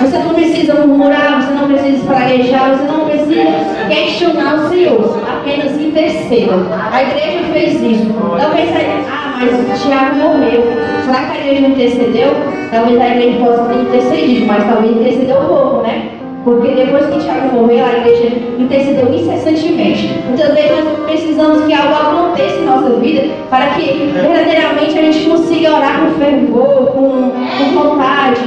Você 0.00 0.18
não 0.18 0.34
precisa 0.34 0.74
murmurar, 0.74 1.42
você 1.42 1.52
não 1.52 1.68
precisa 1.68 1.96
espraguejar, 1.96 2.76
você 2.76 2.84
não 2.90 3.04
precisa 3.04 3.86
questionar 3.88 4.54
o 4.54 4.68
Senhor. 4.68 5.20
Apenas 5.50 5.80
interceda. 5.80 6.54
A 6.92 7.02
igreja 7.02 7.40
fez 7.52 7.82
isso. 7.82 8.06
Talvez 8.38 8.70
a 8.70 9.10
ah, 9.10 9.38
mas 9.40 9.82
o 9.82 9.88
Tiago 9.88 10.14
morreu. 10.14 10.62
Será 11.04 11.24
que 11.24 11.38
a 11.38 11.40
igreja 11.40 11.66
intercedeu? 11.66 12.28
Talvez 12.70 13.00
a 13.00 13.08
igreja 13.08 13.38
possa 13.44 13.64
ter 13.64 13.80
intercedido, 13.80 14.46
mas 14.46 14.64
talvez 14.64 14.96
intercedeu 14.96 15.36
pouco, 15.48 15.82
né? 15.82 16.08
Porque 16.44 16.68
depois 16.68 17.06
que 17.06 17.18
Tiago 17.18 17.56
morreu, 17.56 17.84
a 17.84 17.98
igreja 17.98 18.28
intercedeu 18.60 19.12
incessantemente. 19.12 20.08
Muitas 20.28 20.54
vezes 20.54 20.84
nós 20.84 20.98
precisamos 21.06 21.64
que 21.64 21.74
algo 21.74 21.94
aconteça 21.94 22.56
em 22.56 22.64
nossa 22.66 22.90
vida 22.90 23.22
para 23.50 23.66
que 23.70 24.12
verdadeiramente 24.14 24.98
a 24.98 25.02
gente 25.02 25.28
consiga 25.28 25.74
orar 25.74 26.00
com 26.00 26.20
fervor, 26.20 26.86
com, 26.92 27.32
com 27.58 27.82
vontade. 27.82 28.40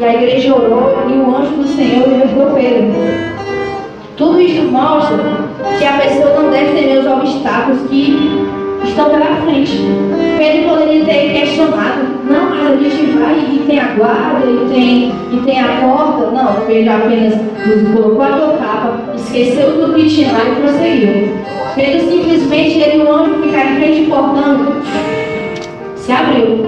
E 0.00 0.04
a 0.04 0.14
igreja 0.14 0.54
orou 0.54 0.94
e 1.10 1.12
o 1.12 1.36
anjo 1.36 1.56
do 1.56 1.68
Senhor 1.68 2.08
libertou 2.08 2.54
Pedro. 2.54 2.90
Tudo 4.16 4.40
isso 4.40 4.62
mostra 4.62 5.16
que 5.78 5.84
a 5.84 5.92
pessoa 5.92 6.42
não 6.42 6.50
deve 6.50 6.72
temer 6.72 7.00
os 7.00 7.06
obstáculos 7.06 7.80
que 7.88 8.48
estão 8.84 9.10
pela 9.10 9.36
frente. 9.42 9.78
Pedro 10.38 10.68
poderia 10.68 11.04
ter 11.04 11.32
questionado, 11.32 12.06
não, 12.28 12.50
mas 12.50 12.72
a 12.72 12.76
gente 12.76 13.18
vai 13.18 13.38
e 13.38 13.64
tem 13.66 13.78
a 13.78 13.94
guarda, 13.94 14.46
e 14.46 14.68
tem, 14.72 15.12
e 15.32 15.40
tem 15.44 15.60
a 15.60 15.80
porta. 15.80 16.30
Não, 16.30 16.66
Pedro 16.66 16.92
apenas 16.92 17.34
colocou 17.92 18.22
a 18.22 18.28
tua 18.28 18.50
esqueceu 19.14 19.70
tinha 20.08 20.32
lá 20.32 20.40
e 20.44 20.60
prosseguiu. 20.60 21.28
Pedro 21.74 22.10
simplesmente, 22.10 22.78
ele 22.78 22.96
e 22.96 23.06
o 23.06 23.12
anjo 23.12 23.42
ficaram 23.42 23.70
em 23.70 23.76
frente 23.76 24.00
do 24.02 24.10
portão, 24.10 24.82
se 25.96 26.12
abriu. 26.12 26.66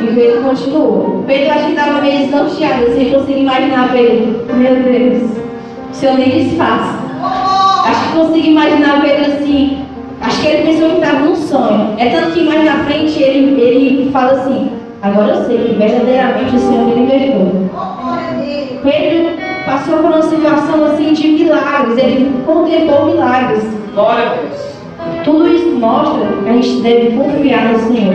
E 0.00 0.14
Pedro 0.14 0.42
continuou. 0.42 1.24
Pedro 1.26 1.52
acho 1.52 1.64
que 1.64 1.70
estava 1.72 2.00
meio 2.00 2.18
desnorteado, 2.18 2.86
assim, 2.86 3.12
eu 3.12 3.20
consigo 3.20 3.38
imaginar 3.40 3.92
Pedro. 3.92 4.46
Meu 4.54 4.76
Deus, 4.76 5.30
se 5.92 6.06
eu 6.06 6.14
nem 6.14 6.30
desfaço. 6.30 6.95
Acho 7.86 8.08
que 8.08 8.18
consigo 8.18 8.46
imaginar 8.48 9.00
Pedro 9.00 9.32
assim. 9.32 9.78
Acho 10.20 10.40
que 10.40 10.46
ele 10.48 10.72
pensou 10.72 10.90
que 10.90 10.96
estava 10.96 11.18
num 11.20 11.36
sonho. 11.36 11.94
É 11.98 12.08
tanto 12.08 12.32
que 12.32 12.44
mais 12.44 12.64
na 12.64 12.84
frente 12.84 13.22
ele, 13.22 13.60
ele 13.60 14.10
fala 14.10 14.32
assim, 14.32 14.70
agora 15.02 15.34
eu 15.34 15.44
sei 15.44 15.58
que 15.58 15.74
verdadeiramente 15.74 16.56
o 16.56 16.58
Senhor 16.58 16.86
me 16.86 16.94
libertou. 16.94 17.70
Pedro 18.82 19.36
passou 19.64 19.98
por 19.98 20.06
uma 20.06 20.22
situação 20.22 20.84
assim 20.84 21.12
de 21.12 21.28
milagres, 21.28 21.98
ele 21.98 22.32
contemplou 22.44 23.06
milagres. 23.06 23.64
Glória 23.94 24.26
a 24.26 24.34
Deus. 24.34 24.66
Tudo 25.24 25.46
isso 25.48 25.68
mostra 25.78 26.26
que 26.42 26.48
a 26.48 26.52
gente 26.52 26.80
deve 26.80 27.16
confiar 27.16 27.72
no 27.72 27.78
Senhor. 27.78 28.14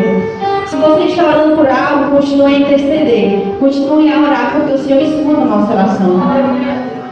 Se 0.66 0.76
você 0.76 1.04
está 1.04 1.26
orando 1.26 1.56
por 1.56 1.68
algo, 1.68 2.16
continue 2.16 2.56
a 2.56 2.60
interceder. 2.60 3.44
Continue 3.60 4.12
a 4.12 4.20
orar, 4.20 4.54
porque 4.56 4.74
o 4.74 4.78
Senhor 4.78 5.02
escuta 5.02 5.42
a 5.42 5.46
nossa 5.46 5.74
oração. 5.74 6.22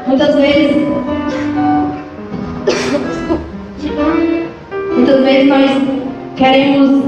Muitas 0.07 0.35
vezes. 0.35 0.87
Vezes 5.29 5.47
nós 5.47 5.71
queremos, 6.35 7.03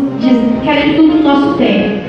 queremos 0.63 0.95
tudo 0.95 1.15
no 1.15 1.23
nosso 1.23 1.57
tempo. 1.57 2.01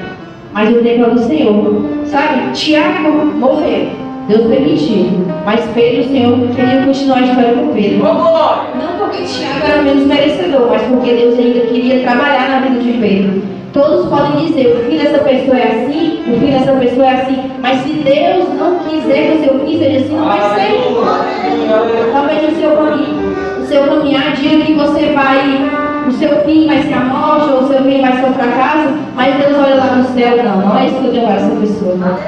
Mas 0.53 0.77
o 0.77 0.83
tempo 0.83 1.05
é 1.05 1.11
do 1.11 1.19
Senhor. 1.21 1.83
Sabe? 2.05 2.53
Tiago 2.53 3.25
morreu. 3.39 3.89
Deus 4.29 4.47
permitiu. 4.47 5.07
Mas 5.45 5.61
Pedro, 5.75 6.03
o 6.03 6.09
Senhor 6.09 6.39
queria 6.55 6.83
continuar 6.85 7.19
a 7.19 7.23
história 7.23 7.55
com 7.55 7.69
Pedro. 7.69 8.05
Não 8.05 8.99
porque 8.99 9.23
Tiago 9.23 9.67
era 9.67 9.83
menos 9.83 10.07
merecedor, 10.07 10.69
mas 10.69 10.83
porque 10.83 11.15
Deus 11.15 11.39
ainda 11.39 11.61
queria 11.61 12.01
trabalhar 12.03 12.51
na 12.51 12.69
vida 12.69 12.81
de 12.81 12.99
Pedro. 12.99 13.43
Todos 13.73 14.07
podem 14.09 14.45
dizer, 14.45 14.67
o 14.67 14.91
fim 14.91 14.99
dessa 14.99 15.19
pessoa 15.19 15.57
é 15.57 15.69
assim, 15.69 16.21
o 16.31 16.39
fim 16.39 16.51
dessa 16.53 16.73
pessoa 16.73 17.07
é 17.07 17.23
assim, 17.23 17.39
mas 17.63 17.79
se 17.79 17.89
Deus 17.89 18.49
não 18.59 18.79
quiser 18.81 19.29
que 19.29 19.39
o 19.39 19.45
seu 19.45 19.61
fim 19.61 19.79
seja 19.79 19.99
assim, 19.99 20.15
não 20.15 20.27
vai 20.27 20.41
ser. 20.55 22.13
Talvez 22.13 22.53
o 22.53 22.61
seu 22.61 22.71
caminho, 22.77 23.35
o 23.63 23.65
seu 23.65 23.85
caminhar 23.85 24.33
diga 24.35 24.63
que 24.63 24.75
você 24.75 25.07
vai, 25.15 25.82
o 26.09 26.13
seu 26.13 26.45
fim 26.45 26.67
vai 26.67 26.83
ser 26.83 26.95
a 26.95 27.01
morte, 27.01 27.53
ou 27.53 27.63
o 27.63 27.69
seu 27.69 27.83
fim 27.83 28.01
vai 28.01 28.13
ser 28.13 28.31
o 28.31 28.33
fracasso, 28.33 28.89
mas 29.15 29.37
Deus 29.37 29.59
olha 29.59 29.75
lá 29.75 29.97
no 29.97 30.05
céu, 30.05 30.45
não, 30.45 30.61
não 30.61 30.79
é 30.79 30.87
isso 30.87 30.97
que 30.97 31.07
eu 31.07 31.13
tenho 31.13 31.27
para 31.27 31.37
essa 31.37 31.57
pessoa. 31.57 32.19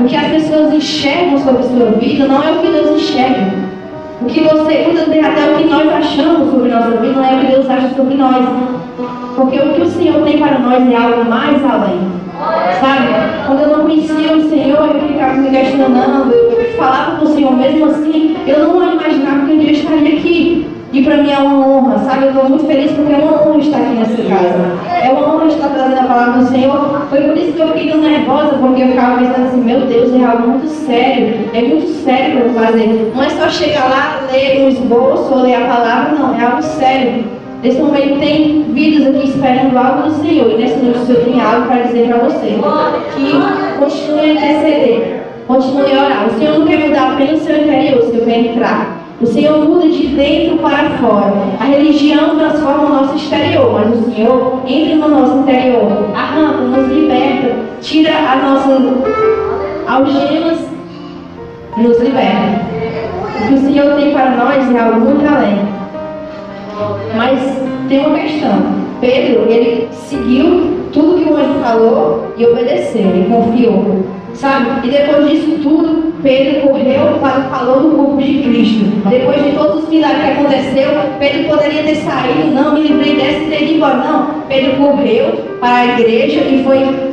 O 0.00 0.04
que 0.04 0.16
as 0.16 0.26
pessoas 0.28 0.72
enxergam 0.74 1.38
sobre 1.38 1.62
a 1.62 1.68
sua 1.68 1.90
vida 1.92 2.26
não 2.26 2.42
é 2.42 2.50
o 2.50 2.58
que 2.58 2.72
Deus 2.72 3.02
enxerga. 3.02 3.52
O 4.20 4.26
que 4.26 4.40
você, 4.40 5.18
até 5.24 5.52
o 5.52 5.56
que 5.56 5.64
nós 5.64 5.88
achamos 5.92 6.50
sobre 6.50 6.70
nossa 6.70 6.90
vida 6.90 7.14
não 7.14 7.24
é 7.24 7.34
o 7.34 7.40
que 7.40 7.46
Deus 7.46 7.70
acha 7.70 7.88
sobre 7.94 8.14
nós. 8.14 8.44
Porque 9.36 9.58
o 9.58 9.74
que 9.74 9.82
o 9.82 9.86
Senhor 9.86 10.22
tem 10.22 10.38
para 10.38 10.58
nós 10.58 10.90
é 10.90 10.96
algo 10.96 11.24
mais 11.28 11.64
além. 11.64 12.00
Sabe? 12.80 13.08
Quando 13.46 13.60
eu 13.60 13.76
não 13.76 13.84
conhecia 13.84 14.36
o 14.36 14.48
Senhor, 14.48 14.94
eu 14.94 15.08
ficava 15.08 15.34
me 15.34 15.50
questionando, 15.50 16.32
eu 16.32 16.72
falava 16.76 17.16
com 17.16 17.24
o 17.24 17.34
Senhor 17.34 17.52
mesmo 17.52 17.86
assim, 17.86 18.36
eu 18.46 18.58
não 18.66 18.92
imaginava 18.92 19.46
que 19.46 19.52
um 19.52 19.58
dia 19.58 19.70
eu 19.70 19.74
estaria 19.74 20.18
aqui. 20.18 20.71
E 20.92 21.02
para 21.02 21.16
mim 21.16 21.32
é 21.32 21.38
uma 21.38 21.66
honra, 21.66 21.98
sabe? 22.00 22.24
Eu 22.24 22.28
estou 22.32 22.48
muito 22.50 22.66
feliz 22.66 22.92
porque 22.92 23.14
é 23.14 23.16
uma 23.16 23.48
honra 23.48 23.58
estar 23.60 23.78
aqui 23.78 23.94
nessa 23.94 24.22
casa. 24.28 24.78
É 25.02 25.10
uma 25.10 25.34
honra 25.34 25.46
estar 25.46 25.68
trazendo 25.70 26.00
a 26.00 26.04
palavra 26.04 26.42
do 26.42 26.48
Senhor. 26.48 27.06
Foi 27.08 27.20
por 27.22 27.36
isso 27.38 27.52
que 27.54 27.60
eu 27.60 27.68
fiquei 27.68 27.90
tão 27.90 28.02
nervosa, 28.02 28.58
porque 28.58 28.82
eu 28.82 28.88
ficava 28.88 29.16
pensando 29.16 29.46
assim, 29.46 29.60
meu 29.62 29.80
Deus, 29.80 30.14
é 30.14 30.22
algo 30.22 30.48
muito 30.48 30.68
sério. 30.68 31.48
É 31.54 31.62
muito 31.62 31.88
sério 32.04 32.42
para 32.42 32.66
fazer. 32.66 33.12
Não 33.14 33.22
é 33.22 33.30
só 33.30 33.48
chegar 33.48 33.88
lá, 33.88 34.20
ler 34.30 34.64
um 34.64 34.68
esboço 34.68 35.32
ou 35.32 35.42
ler 35.42 35.54
a 35.54 35.66
palavra, 35.66 36.18
não. 36.18 36.38
É 36.38 36.44
algo 36.44 36.62
sério. 36.62 37.24
Nesse 37.62 37.80
momento 37.80 38.18
tem 38.18 38.62
vidas 38.74 39.06
aqui 39.06 39.28
esperando 39.28 39.78
algo 39.78 40.10
do 40.10 40.14
Senhor. 40.22 40.50
E 40.50 40.56
nesse 40.58 40.76
noite 40.76 40.98
o 40.98 41.06
Senhor 41.06 41.24
tem 41.24 41.40
algo 41.40 41.68
para 41.68 41.82
dizer 41.84 42.08
para 42.08 42.18
você. 42.18 42.58
Que 43.16 43.78
continue 43.78 44.20
a 44.20 44.32
interceder. 44.34 45.22
Continue 45.46 45.92
a 45.94 46.04
orar. 46.04 46.26
O 46.26 46.38
Senhor 46.38 46.58
não 46.58 46.66
quer 46.66 46.86
mudar 46.86 47.12
apenas 47.12 47.40
o 47.40 47.44
seu 47.44 47.62
interior, 47.62 47.98
o 47.98 48.10
Senhor 48.10 48.24
quer 48.26 48.38
entrar. 48.40 49.01
O 49.22 49.26
Senhor 49.26 49.64
muda 49.64 49.88
de 49.88 50.08
dentro 50.08 50.58
para 50.58 50.90
fora. 50.98 51.32
A 51.60 51.64
religião 51.64 52.36
transforma 52.36 52.86
o 52.86 52.88
nosso 52.88 53.14
exterior, 53.14 53.72
mas 53.72 54.00
o 54.00 54.10
Senhor 54.10 54.62
entra 54.66 54.96
no 54.96 55.08
nosso 55.08 55.38
interior, 55.38 56.10
arranca, 56.12 56.62
nos 56.62 56.88
liberta, 56.88 57.54
tira 57.80 58.10
as 58.10 58.42
nossas 58.42 58.82
algemas 59.86 60.58
e 61.76 61.80
nos 61.80 62.00
liberta. 62.00 62.62
O 63.22 63.46
que 63.46 63.54
o 63.54 63.58
Senhor 63.58 63.94
tem 63.94 64.12
para 64.12 64.30
nós 64.32 64.74
é 64.74 64.80
algo 64.80 65.00
muito 65.00 65.24
além. 65.24 65.58
Mas 67.14 67.62
tem 67.88 68.04
uma 68.04 68.18
questão. 68.18 68.82
Pedro, 69.00 69.46
ele 69.48 69.88
seguiu 69.92 70.80
tudo 70.92 71.22
que 71.22 71.30
o 71.30 71.36
anjo 71.36 71.60
falou 71.62 72.32
e 72.36 72.44
obedeceu, 72.44 73.02
ele 73.02 73.32
confiou. 73.32 74.04
Sabe? 74.34 74.86
E 74.86 74.90
depois 74.90 75.30
disso 75.30 75.58
tudo, 75.62 76.14
Pedro 76.22 76.68
correu 76.68 77.18
para 77.20 77.70
o 77.70 77.80
do 77.80 77.96
corpo 77.96 78.22
de 78.22 78.42
Cristo. 78.42 78.84
Depois 79.08 79.42
de 79.42 79.52
todos 79.52 79.84
os 79.84 79.88
milagres 79.88 80.22
que 80.22 80.30
aconteceu, 80.30 80.90
Pedro 81.18 81.48
poderia 81.48 81.82
ter 81.82 81.96
saído, 81.96 82.54
não, 82.54 82.74
me 82.74 82.82
livrei 82.82 83.16
dessa 83.16 83.38
e 83.38 83.50
ter 83.50 83.62
ido 83.64 83.74
embora. 83.74 83.96
Não, 83.96 84.42
Pedro 84.48 84.76
correu 84.76 85.56
para 85.60 85.76
a 85.76 85.98
igreja 85.98 86.40
e 86.40 86.64
foi 86.64 87.12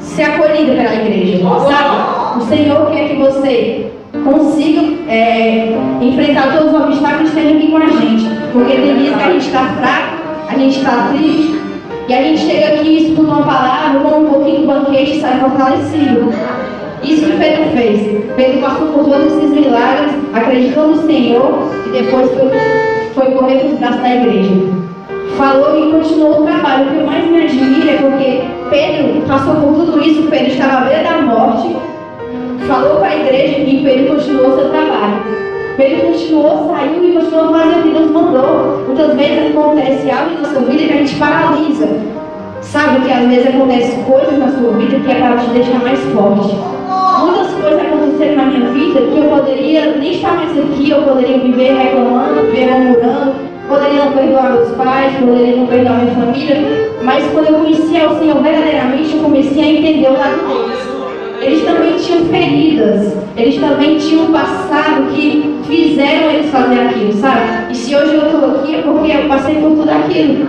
ser 0.00 0.22
acolhido 0.24 0.72
pela 0.72 0.94
igreja. 0.94 1.44
Sabe? 1.44 2.38
O 2.38 2.46
Senhor 2.46 2.90
quer 2.90 3.08
que 3.08 3.16
você 3.16 3.90
consiga 4.24 4.80
é, 5.08 5.76
enfrentar 6.00 6.56
todos 6.56 6.74
os 6.74 6.80
obstáculos 6.80 7.30
que 7.30 7.40
aqui 7.40 7.70
com 7.70 7.76
a 7.76 7.86
gente. 7.86 8.24
Porque 8.52 8.72
tem 8.74 8.94
vezes 8.94 9.16
que 9.16 9.22
a 9.22 9.32
gente 9.32 9.46
está 9.46 9.64
fraco, 9.64 10.16
a 10.48 10.58
gente 10.58 10.78
está 10.78 11.08
triste, 11.12 11.60
e 12.08 12.14
a 12.14 12.22
gente 12.22 12.40
chega 12.40 12.74
aqui, 12.74 13.06
escuta 13.06 13.30
uma 13.30 13.44
palavra, 13.44 14.00
come 14.00 14.26
um 14.26 14.28
pouquinho 14.28 14.60
do 14.62 14.66
banquete 14.66 15.18
e 15.18 15.20
sai 15.20 15.38
fortalecido. 15.38 16.32
Isso 17.02 17.24
que 17.24 17.36
Pedro 17.38 17.70
fez. 17.70 18.24
Pedro 18.36 18.60
passou 18.60 18.88
por 18.88 19.04
todos 19.04 19.32
esses 19.32 19.50
milagres, 19.50 20.12
acreditou 20.34 20.88
no 20.88 20.96
Senhor 21.06 21.72
e 21.86 21.90
depois 21.90 22.30
foi, 22.30 22.50
foi 23.14 23.32
correr 23.32 23.58
para 23.60 23.68
os 23.68 23.78
braços 23.78 24.00
da 24.02 24.16
igreja. 24.16 24.50
Falou 25.36 25.78
e 25.78 25.90
continuou 25.92 26.42
o 26.42 26.44
trabalho. 26.44 26.90
O 26.90 26.98
que 26.98 27.02
mais 27.04 27.24
me 27.26 27.42
admira 27.42 27.90
é 27.90 27.96
porque 27.96 28.42
Pedro 28.68 29.22
passou 29.26 29.54
por 29.54 29.74
tudo 29.74 30.02
isso, 30.02 30.28
Pedro 30.28 30.48
estava 30.48 30.72
à 30.72 30.80
beira 30.88 31.02
da 31.02 31.22
morte, 31.22 31.76
falou 32.68 32.96
para 32.96 33.08
a 33.08 33.16
igreja 33.16 33.58
e 33.58 33.82
Pedro 33.82 34.16
continuou 34.16 34.58
seu 34.58 34.68
trabalho. 34.68 35.22
Pedro 35.78 36.08
continuou, 36.08 36.74
saiu 36.74 37.08
e 37.08 37.12
continuou 37.14 37.52
fazendo 37.54 37.78
o 37.78 37.82
que 37.82 37.88
Deus 37.90 38.10
mandou. 38.10 38.84
Muitas 38.86 39.16
vezes 39.16 39.56
acontece 39.56 40.10
algo 40.10 40.32
em 40.32 40.42
nossa 40.42 40.60
vida 40.60 40.84
que 40.84 40.92
a 40.92 40.96
gente 40.96 41.14
paralisa. 41.14 41.88
Sabe 42.60 43.06
que 43.06 43.12
às 43.12 43.26
vezes 43.26 43.46
acontecem 43.46 44.02
coisas 44.04 44.38
na 44.38 44.48
sua 44.48 44.72
vida 44.72 45.00
que 45.00 45.10
é 45.10 45.14
para 45.14 45.38
te 45.38 45.50
deixar 45.50 45.80
mais 45.80 45.98
forte. 46.00 46.79
Coisas 47.60 47.80
aconteceram 47.80 48.36
na 48.36 48.44
minha 48.44 48.70
vida 48.70 49.00
que 49.00 49.18
eu 49.18 49.24
poderia 49.24 49.96
nem 49.96 50.12
estar 50.14 50.32
mais 50.34 50.58
aqui, 50.58 50.90
eu 50.90 51.02
poderia 51.02 51.38
viver 51.38 51.74
reclamando, 51.74 52.42
viver 52.46 52.70
murmurando, 52.70 53.34
poderia 53.68 54.04
não 54.04 54.12
perdoar 54.12 54.52
meus 54.52 54.70
pais, 54.70 55.12
poderia 55.16 55.56
não 55.56 55.66
perdoar 55.66 55.98
minha 55.98 56.14
família, 56.14 56.90
mas 57.02 57.24
quando 57.32 57.46
eu 57.48 57.54
conheci 57.54 57.82
o 57.82 58.18
Senhor 58.18 58.42
verdadeiramente, 58.42 59.14
eu 59.14 59.22
comecei 59.22 59.62
a 59.62 59.72
entender 59.72 60.08
o 60.08 60.12
lado 60.12 60.38
deles. 60.48 60.90
Eles 61.42 61.64
também 61.64 61.96
tinham 61.96 62.24
feridas, 62.26 63.14
eles 63.36 63.60
também 63.60 63.98
tinham 63.98 64.32
passado 64.32 65.06
que 65.14 65.54
fizeram 65.64 66.30
eles 66.30 66.50
fazer 66.50 66.80
aquilo, 66.80 67.12
sabe? 67.14 67.72
E 67.72 67.74
se 67.74 67.94
hoje 67.94 68.14
eu 68.14 68.26
estou 68.26 68.50
aqui 68.50 68.74
é 68.74 68.82
porque 68.82 69.12
eu 69.12 69.28
passei 69.28 69.54
por 69.54 69.70
tudo 69.70 69.90
aquilo. 69.90 70.48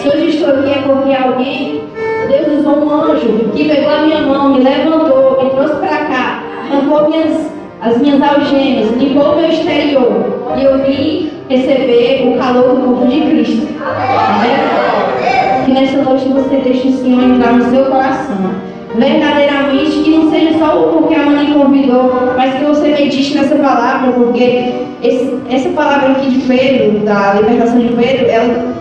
Se 0.00 0.08
hoje 0.08 0.28
estou 0.28 0.50
aqui 0.50 0.70
é 0.70 0.82
porque 0.82 1.14
alguém, 1.14 1.82
Deus 2.28 2.60
usou 2.60 2.78
um 2.78 2.90
anjo 2.90 3.50
que 3.54 3.68
pegou 3.68 3.90
a 3.90 4.02
minha 4.02 4.22
mão, 4.22 4.54
me 4.54 4.64
levantou, 4.64 5.31
trouxe 5.62 5.76
para 5.76 6.04
cá, 6.06 6.42
arrancou 6.70 7.08
minhas, 7.08 7.50
as 7.80 7.98
minhas 7.98 8.20
algemas, 8.20 8.90
limpou 8.96 9.36
meu 9.36 9.48
exterior. 9.48 10.42
E 10.56 10.64
eu 10.64 10.78
vim 10.84 11.30
receber 11.48 12.28
o 12.28 12.38
calor 12.38 12.74
do 12.74 12.82
corpo 12.82 13.06
de 13.06 13.20
Cristo. 13.20 13.68
Amém? 13.80 15.64
Que 15.64 15.72
nessa 15.72 16.02
noite 16.02 16.28
você 16.28 16.56
deixe 16.56 16.88
o 16.88 16.92
Senhor 16.92 17.22
entrar 17.22 17.52
no 17.52 17.70
seu 17.70 17.84
coração 17.86 18.72
verdadeiramente, 18.94 20.02
que 20.02 20.10
não 20.10 20.30
seja 20.30 20.58
só 20.58 20.76
porque 20.92 21.14
a 21.14 21.24
mãe 21.24 21.54
convidou, 21.54 22.12
mas 22.36 22.54
que 22.54 22.64
você 22.64 22.88
medite 22.88 23.34
nessa 23.34 23.56
palavra, 23.56 24.12
porque 24.12 24.74
esse, 25.02 25.34
essa 25.48 25.70
palavra 25.70 26.10
aqui 26.10 26.28
de 26.28 26.46
Pedro, 26.46 26.98
da 27.00 27.34
libertação 27.34 27.78
de 27.78 27.88
Pedro, 27.94 28.26
ela 28.28 28.74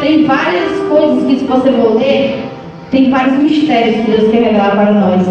tem 0.00 0.24
várias 0.26 0.78
coisas 0.88 1.24
que 1.24 1.38
se 1.40 1.44
você 1.44 1.72
for 1.72 1.98
ler, 1.98 2.44
tem 2.92 3.10
vários 3.10 3.38
mistérios 3.38 4.04
que 4.04 4.10
Deus 4.12 4.30
quer 4.30 4.42
revelar 4.42 4.72
para 4.72 4.92
nós. 4.92 5.26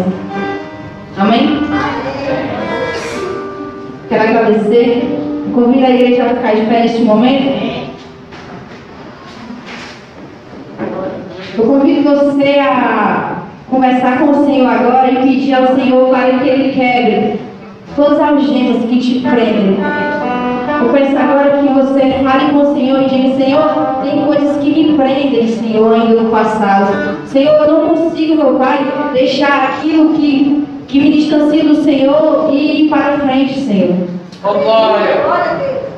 Amém? 1.22 1.60
Quero 4.08 4.22
agradecer. 4.22 5.18
Convido 5.54 5.86
a 5.86 5.90
igreja 5.90 6.24
a 6.24 6.28
ficar 6.30 6.54
de 6.56 6.62
pé 6.62 6.80
neste 6.80 7.02
momento. 7.02 7.82
Eu 11.56 11.64
convido 11.64 12.02
você 12.02 12.58
a 12.58 13.42
conversar 13.70 14.18
com 14.18 14.30
o 14.30 14.46
Senhor 14.46 14.66
agora 14.66 15.12
e 15.12 15.16
pedir 15.16 15.54
ao 15.54 15.76
Senhor 15.76 16.08
para 16.08 16.38
que 16.38 16.48
Ele 16.48 16.72
quebre 16.72 17.40
todas 17.94 18.18
as 18.18 18.28
algemas 18.30 18.84
que 18.86 18.98
te 18.98 19.20
prendem. 19.20 19.78
Eu 20.82 20.88
peço 20.88 21.16
agora 21.16 21.58
que 21.58 21.68
você 21.68 22.24
fale 22.24 22.52
com 22.52 22.62
o 22.62 22.74
Senhor 22.74 23.02
e 23.02 23.08
diga, 23.08 23.36
Senhor, 23.36 24.00
tem 24.02 24.24
coisas 24.24 24.56
que 24.56 24.70
me 24.70 24.96
prendem, 24.96 25.46
Senhor, 25.46 25.94
ainda 25.94 26.20
no 26.20 26.30
passado. 26.30 27.18
Senhor, 27.26 27.54
eu 27.54 27.72
não 27.72 27.88
consigo, 27.94 28.34
meu 28.34 28.54
Pai, 28.54 28.84
deixar 29.12 29.74
aquilo 29.74 30.14
que, 30.14 30.61
que 30.92 31.00
me 31.00 31.10
distancia 31.10 31.64
do 31.64 31.82
Senhor 31.82 32.50
e 32.52 32.84
ir 32.84 32.88
para 32.90 33.18
frente, 33.20 33.60
Senhor. 33.60 33.96
Oh, 34.44 34.52
glória! 34.52 35.22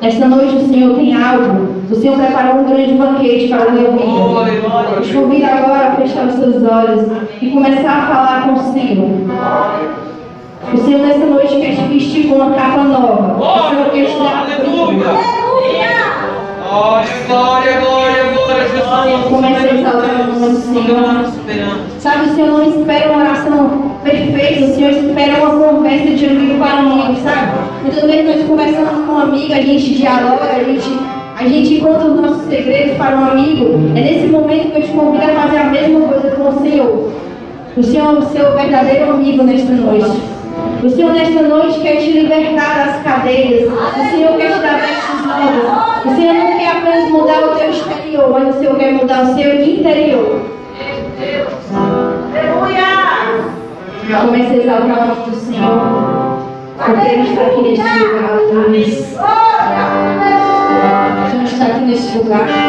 Esta 0.01 0.25
noite 0.25 0.55
o 0.55 0.69
Senhor 0.69 0.95
tem 0.95 1.13
algo. 1.13 1.67
O 1.91 1.95
Senhor 1.95 2.17
preparou 2.17 2.61
um 2.61 2.63
grande 2.63 2.93
banquete 2.93 3.49
para 3.49 3.63
a 3.63 3.71
minha 3.71 3.91
vida. 3.91 5.01
Te 5.03 5.13
convido 5.13 5.45
agora 5.45 5.87
a 5.89 5.95
fechar 5.95 6.27
os 6.27 6.35
seus 6.35 6.63
olhos 6.63 7.11
e 7.41 7.49
começar 7.49 7.91
a 7.91 8.07
falar 8.07 8.47
com 8.47 8.53
o 8.53 8.71
Senhor. 8.71 9.09
O 10.73 10.77
Senhor 10.77 11.01
nessa 11.01 11.25
noite 11.25 11.59
quer 11.59 11.75
te 11.75 11.93
vestir 11.93 12.29
com 12.29 12.35
uma 12.35 12.55
capa 12.55 12.83
nova. 12.83 13.37
O 13.37 13.69
Senhor 13.69 13.89
quer 13.89 14.05
te 14.05 14.17
dar 14.17 14.45
Aleluia! 14.45 15.05
Glória, 16.69 17.09
glória, 17.27 17.79
glória, 17.81 18.23
glória, 18.33 18.69
Jesus. 18.69 19.29
Comece 19.29 19.67
a 19.67 19.73
exaltar 19.73 20.21
o 20.21 20.39
nome 20.39 20.53
do 20.53 20.61
Senhor. 20.61 21.25
Sabe, 21.99 22.29
o 22.29 22.35
Senhor 22.35 22.47
não 22.47 22.69
espera 22.69 23.11
uma 23.11 23.21
oração 23.21 23.94
perfeita, 24.05 24.65
o 24.65 24.75
Senhor 24.75 24.91
espera 24.91 25.43
uma 25.43 25.67
conversa 25.67 26.11
de 26.11 26.25
amigo 26.27 26.59
para 26.59 26.79
amigo, 26.79 27.15
sabe? 27.23 27.57
Muitas 27.81 28.03
vezes 28.03 28.35
nós 28.35 28.47
conversamos 28.47 29.05
com 29.05 29.11
um 29.13 29.19
amigo, 29.19 29.53
a 29.53 29.61
gente 29.61 29.95
dialoga, 29.95 30.43
a 30.43 30.63
gente, 30.63 30.99
a 31.37 31.43
gente 31.43 31.81
conta 31.81 32.05
os 32.05 32.21
nossos 32.21 32.47
segredos 32.47 32.97
para 32.97 33.17
um 33.17 33.25
amigo. 33.25 33.65
É 33.95 34.01
nesse 34.01 34.27
momento 34.27 34.71
que 34.71 34.77
eu 34.77 34.83
te 34.83 34.87
convido 34.89 35.23
a 35.23 35.41
fazer 35.41 35.57
a 35.57 35.63
mesma 35.65 35.99
coisa 36.01 36.35
com 36.35 36.49
o 36.49 36.61
Senhor. 36.61 37.11
O 37.75 37.83
Senhor 37.83 38.15
é 38.15 38.19
o 38.19 38.21
seu 38.21 38.53
verdadeiro 38.53 39.11
amigo 39.11 39.43
nesta 39.43 39.73
noite. 39.73 40.21
O 40.83 40.89
Senhor 40.89 41.13
nesta 41.13 41.41
noite 41.41 41.79
quer 41.79 41.97
te 41.97 42.11
libertar 42.11 42.85
das 42.85 43.03
cadeias. 43.03 43.71
O 43.71 44.09
Senhor 44.11 44.37
quer 44.37 44.53
te 44.53 44.59
dar 44.59 44.79
vestes 44.79 45.25
novas. 45.25 46.05
O 46.05 46.15
Senhor 46.15 46.33
não 46.35 46.57
quer 46.57 46.69
apenas 46.69 47.09
mudar 47.09 47.43
o 47.43 47.55
teu 47.55 47.71
exterior, 47.71 48.29
mas 48.31 48.55
o 48.55 48.59
Senhor 48.59 48.75
quer 48.77 48.93
mudar 48.93 49.23
o 49.23 49.35
seu 49.35 49.61
interior. 49.61 50.41
Aleluia! 51.73 53.04
Comece 54.07 54.53
a 54.53 54.57
exaltar 54.57 54.85
o 54.85 55.15
nome 55.15 55.31
do 55.31 55.35
Senhor. 55.35 56.45
Porque 56.77 57.07
Ele 57.07 57.29
está 57.29 57.41
aqui 57.41 57.61
neste 57.63 57.99
lugar. 58.03 58.37
O 58.37 58.49
Senhor 61.31 61.45
está 61.45 61.65
aqui 61.65 61.79
neste 61.85 62.17
lugar. 62.19 62.64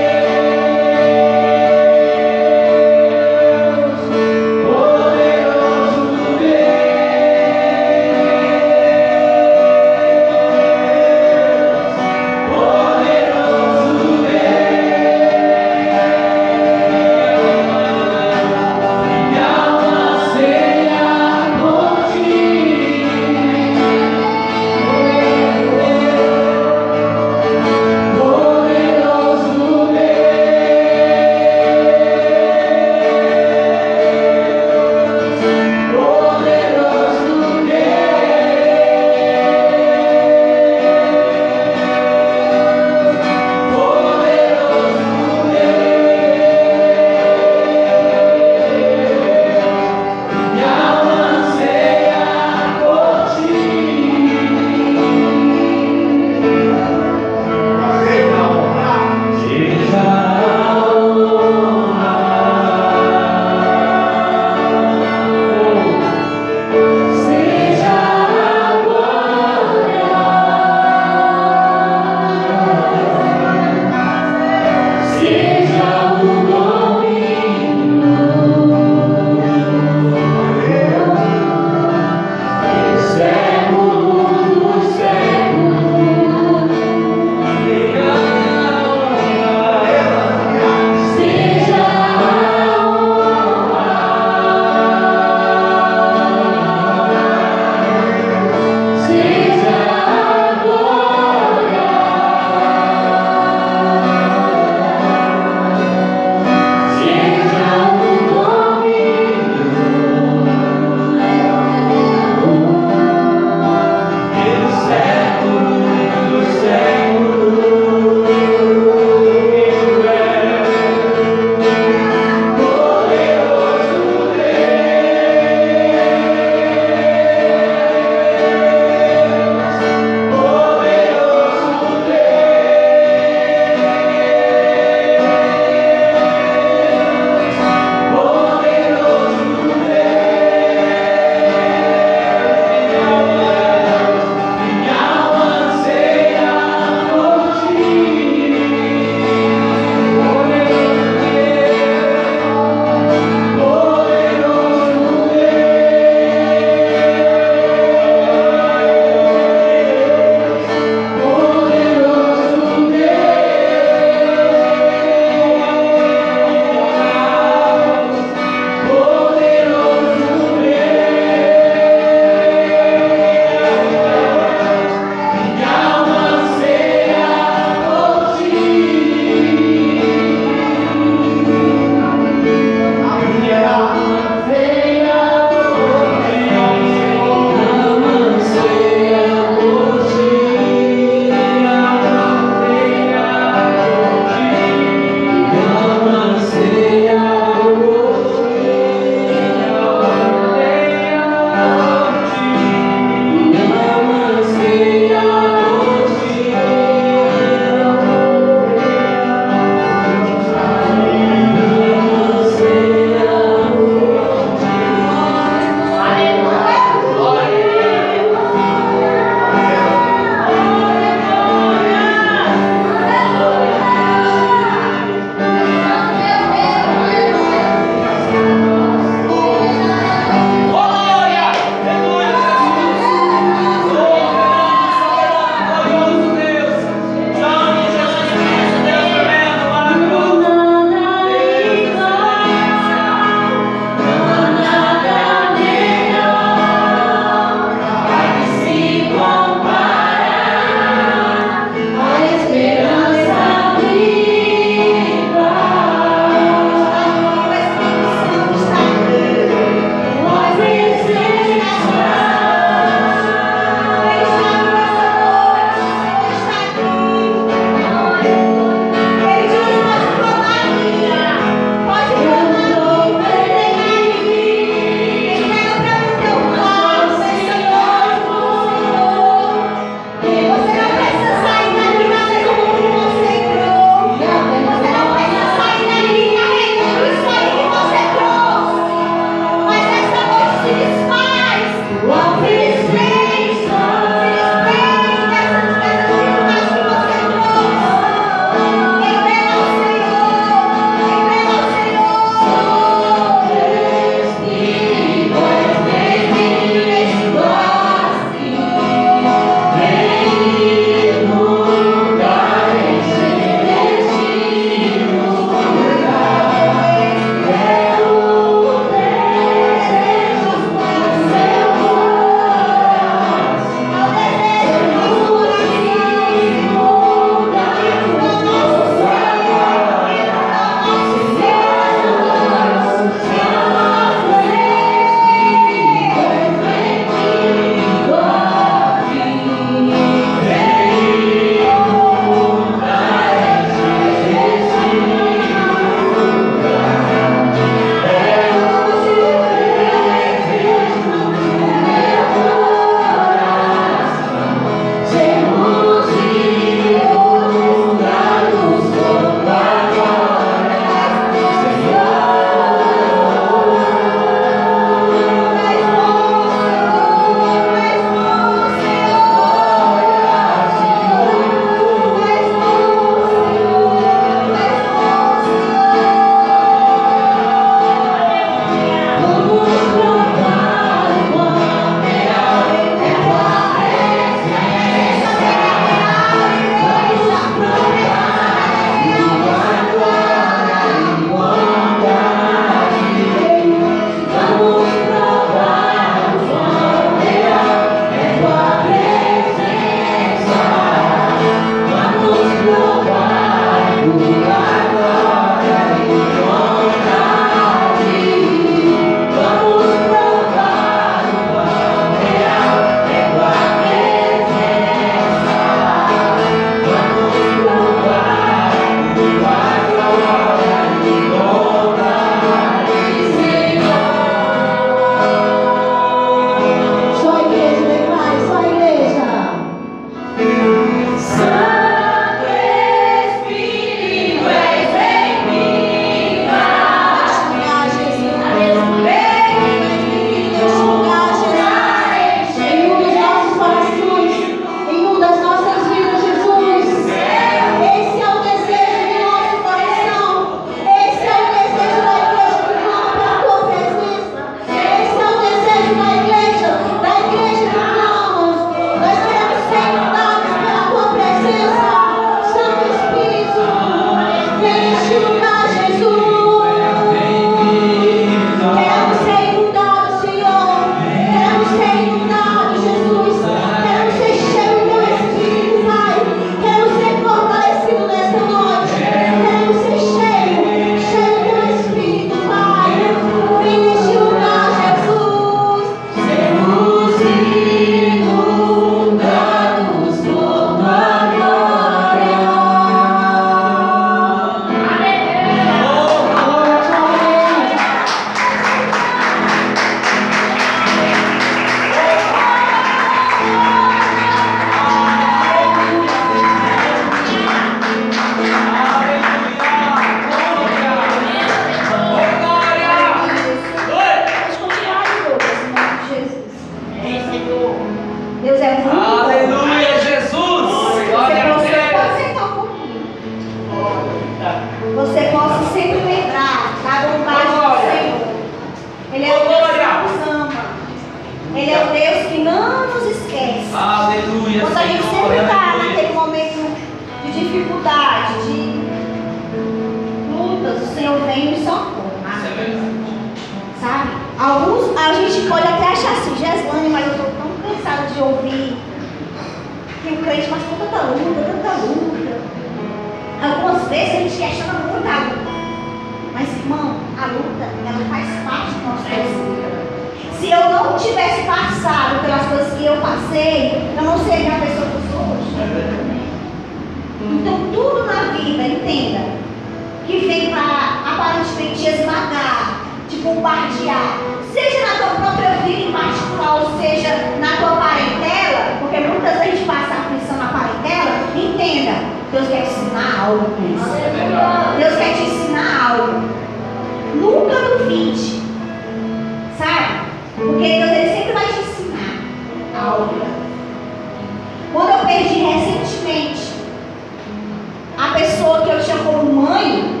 A 597.96 598.14
pessoa 598.14 598.62
que 598.62 598.70
eu 598.70 598.82
tinha 598.82 598.96
como 598.98 599.32
mãe, 599.32 600.00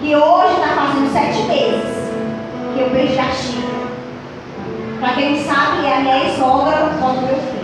que 0.00 0.14
hoje 0.14 0.54
está 0.54 0.68
fazendo 0.74 1.12
sete 1.12 1.42
meses 1.44 2.12
que 2.74 2.80
eu 2.80 2.90
perdi 2.90 3.18
a 3.18 3.30
Chica. 3.30 3.74
Para 5.00 5.14
quem 5.14 5.36
não 5.36 5.44
sabe, 5.44 5.86
é 5.86 5.96
a 5.96 6.00
minha 6.00 6.24
ex-sogra 6.24 6.76
do 6.76 7.26
meu 7.26 7.36
filho. 7.36 7.54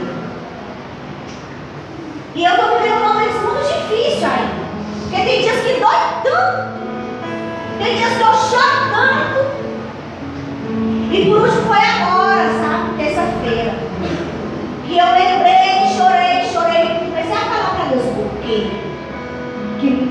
E 2.35 2.45
eu 2.45 2.55
estou 2.55 2.78
vivendo 2.78 3.01
momentos 3.01 3.43
muito 3.43 3.62
difíceis 3.66 4.24
ainda. 4.24 4.61
Porque 5.03 5.24
tem 5.24 5.43
dias 5.43 5.61
que 5.62 5.81
dói 5.81 5.97
tanto. 6.22 6.81
Tem 7.78 7.97
dias 7.97 8.12
que 8.12 8.22
eu 8.22 8.35
choro 8.35 8.91
tanto. 8.95 9.41
E 11.12 11.24
por 11.26 11.41
último 11.43 11.62
foi 11.62 11.78
agora, 11.78 12.19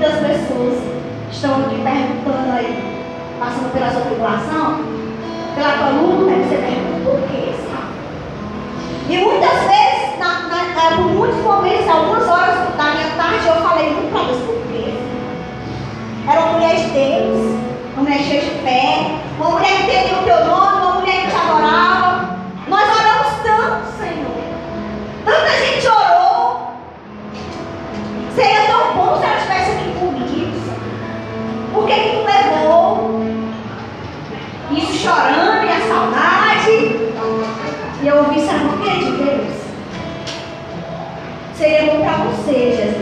muitas 0.00 0.18
pessoas 0.20 0.78
estão 1.30 1.60
aqui 1.60 1.76
perguntando 1.84 2.56
aí, 2.56 3.04
passando 3.38 3.70
pela 3.70 3.90
sua 3.90 4.00
tribulação, 4.00 4.80
pela 5.54 5.72
tua 5.76 5.88
luta, 5.90 6.32
você 6.36 6.56
pergunta 6.56 7.04
por 7.04 7.20
quê, 7.28 7.52
sabe? 7.68 9.10
E 9.10 9.18
muitas 9.18 9.60
vezes, 9.68 10.18
na, 10.18 10.48
na, 10.48 10.62
eh, 10.62 10.96
por 10.96 11.04
muitos 11.04 11.42
momentos, 11.42 11.86
algumas 11.86 12.26
horas 12.26 12.74
da 12.78 12.84
minha 12.84 13.10
tarde, 13.14 13.46
eu 13.46 13.56
falei 13.56 13.92
muito 13.92 14.10
para 14.10 14.24
Deus 14.24 14.38
por 14.38 14.56
quê. 14.72 14.94
Era 16.26 16.40
uma 16.40 16.52
mulher 16.54 16.76
de 16.76 16.90
Deus, 16.92 17.60
uma 17.92 18.02
mulher 18.02 18.18
cheia 18.20 18.40
de 18.40 18.50
fé, 18.62 19.20
uma 19.38 19.50
mulher 19.50 19.68
que 19.68 19.82
entendia 19.82 20.18
o 20.18 20.24
teu 20.24 20.44
nome, 20.46 20.76
uma 20.80 20.92
mulher 20.94 21.20
que 21.24 21.28
te 21.28 21.36
adorava. 21.36 22.38
Nós 22.68 22.88
oramos 22.88 23.32
tanto, 23.42 23.86
Senhor. 23.98 24.32
Tanta 25.26 25.50
gente 25.58 25.86
orou. 25.86 26.70
Seria 28.34 28.66
tão 28.66 28.89
Seria 41.60 41.92
bom 41.92 42.00
para 42.00 42.24
você, 42.24 42.52
Jesus. 42.74 42.96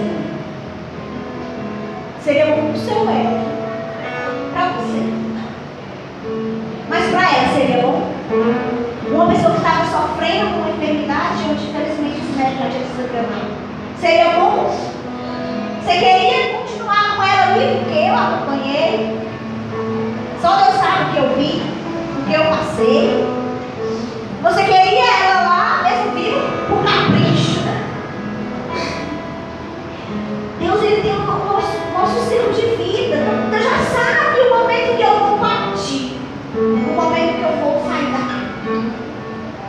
Seria 2.24 2.46
bom 2.46 2.56
para 2.56 2.72
o 2.72 2.76
seu 2.76 3.08
ego. 3.08 3.38
Para 4.52 4.68
você. 4.70 5.00
Mas 6.88 7.10
para 7.12 7.36
ela 7.36 7.54
seria 7.54 7.82
bom? 7.82 8.10
Uma 9.12 9.28
pessoa 9.28 9.52
que 9.52 9.58
estava 9.58 9.84
sofrendo 9.84 10.50
com 10.50 10.58
uma 10.58 10.70
enfermidade, 10.70 11.44
onde 11.48 11.68
infelizmente 11.68 12.20
os 12.20 12.36
médicos 12.36 12.58
já 12.58 12.68
tinham 12.68 12.82
desprogramado. 12.82 13.50
Seria 14.00 14.30
bom? 14.30 14.76
Você 15.84 15.92
queria 15.92 16.58
continuar 16.58 17.16
com 17.16 17.22
ela 17.22 17.54
ali 17.54 17.78
porque 17.84 17.98
eu 18.08 18.14
acompanhei? 18.16 19.18
Só 20.42 20.56
Deus 20.56 20.74
sabe 20.74 21.04
o 21.04 21.12
que 21.12 21.18
eu 21.18 21.36
vi, 21.36 21.62
o 21.62 22.26
que 22.26 22.34
eu 22.34 22.44
passei. 22.46 23.24
Você 24.42 24.64
queria 24.64 24.77
nosso, 32.08 32.28
ciclo 32.28 32.52
de 32.52 32.82
vida. 32.82 33.16
Deus 33.50 33.62
já 33.62 33.78
sabe 33.78 34.40
o 34.40 34.58
momento 34.58 34.96
que 34.96 35.02
eu 35.02 35.18
vou 35.18 35.38
partir. 35.38 36.16
O 36.56 36.94
momento 36.94 37.36
que 37.36 37.42
eu 37.42 37.56
vou 37.62 37.82
sair 37.86 38.12
daqui. 38.12 38.92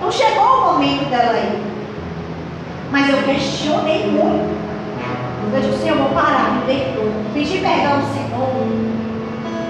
Não 0.02 0.12
chegou 0.12 0.44
o 0.44 0.74
momento 0.74 1.10
dela 1.10 1.34
aí. 1.34 1.62
Mas 2.92 3.10
eu 3.10 3.18
questionei 3.24 4.08
muito. 4.08 4.58
Eu 5.52 5.62
disse, 5.62 5.82
Senhor, 5.82 5.98
eu 5.98 6.04
vou 6.04 6.14
parar, 6.14 6.54
me 6.54 6.62
perdoa. 6.62 7.12
Pedi 7.34 7.58
perdão 7.58 7.94
ao 7.94 8.02
Senhor. 8.02 8.50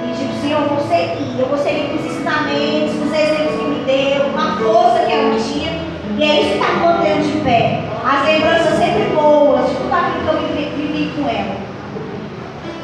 Pedi 0.01 0.25
para 0.25 0.35
o 0.35 0.41
Senhor, 0.41 0.61
eu 0.61 0.69
vou 0.69 0.87
seguir. 0.87 1.39
Eu 1.39 1.47
vou 1.47 1.57
seguir 1.57 1.89
com 1.89 1.95
os 1.95 2.05
ensinamentos, 2.05 2.95
com 2.99 3.05
os 3.05 3.13
exemplos 3.13 3.55
que 3.55 3.65
me 3.65 3.85
deu, 3.85 4.29
com 4.29 4.39
a 4.39 4.57
força 4.57 5.05
que 5.05 5.13
ela 5.13 5.35
tinha. 5.39 5.79
E 6.17 6.23
é 6.23 6.41
isso 6.41 6.49
que 6.49 6.55
está 6.57 6.73
mantendo 6.73 7.23
de 7.23 7.39
pé. 7.41 7.83
As 8.03 8.25
lembranças 8.25 8.77
sempre 8.77 9.15
boas 9.15 9.69
de 9.69 9.75
tudo 9.75 9.93
aquilo 9.93 10.23
que 10.23 10.29
eu 10.29 10.69
vivi 10.75 11.13
com 11.15 11.29
ela. 11.29 11.68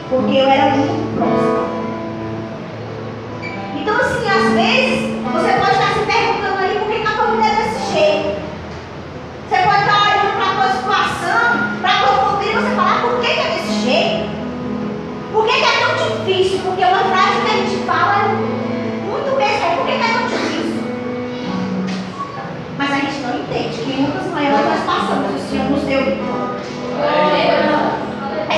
Porque 0.10 0.38
eu 0.38 0.48
era 0.48 0.76
muito 0.76 1.18
próxima. 1.18 1.66
Então, 3.76 3.96
assim, 3.96 4.30
às 4.30 4.54
vezes, 4.54 5.16
você 5.24 5.54
pode 5.54 5.72
estar 5.72 5.94
se 5.94 6.06
perguntando 6.06 6.60
aí 6.60 6.78
por 6.78 6.88
que 6.88 7.08
a 7.08 7.12
tua 7.12 7.32
vida 7.32 7.48
é 7.48 7.56
desse 7.56 7.94
jeito. 7.94 8.42
Você 9.50 9.58
pode 9.64 9.82
estar 9.82 10.02
olhando 10.02 10.34
para 10.38 10.46
a 10.46 10.56
tua 10.56 10.70
situação, 10.78 11.42
para 11.82 11.90
a 11.90 11.98
tua 12.04 12.18
família, 12.18 12.62
você 12.62 12.76
falar 12.76 13.02
por 13.02 13.20
que, 13.20 13.32
é 13.32 13.58
desse 13.58 13.82
jeito? 13.82 14.30
Por 15.34 15.46
que, 15.46 15.52
é 15.52 15.80
tão 15.80 15.96
difícil? 15.96 16.60
Porque 16.60 16.84
uma 16.84 17.04
frase 17.10 17.42
que 17.42 17.52
a 17.52 17.58
gente 17.58 17.86
fala 17.86 18.14
é 18.16 18.28
muito 19.10 19.38
besta, 19.38 19.66
é 19.66 19.76
por 19.76 19.86
que, 19.86 19.92
é 19.92 19.98
tão 19.98 20.28
difícil? 20.28 20.84
Mas 22.78 22.92
a 22.92 22.96
gente 22.96 23.20
não 23.22 23.40
entende 23.40 23.78
que 23.78 24.02
lutas 24.02 24.32
maiores 24.32 24.66
nós 24.66 24.86
passamos, 24.86 25.42
o 25.42 25.50
Senhor 25.50 25.70
nos 25.72 25.82
deu 25.82 26.02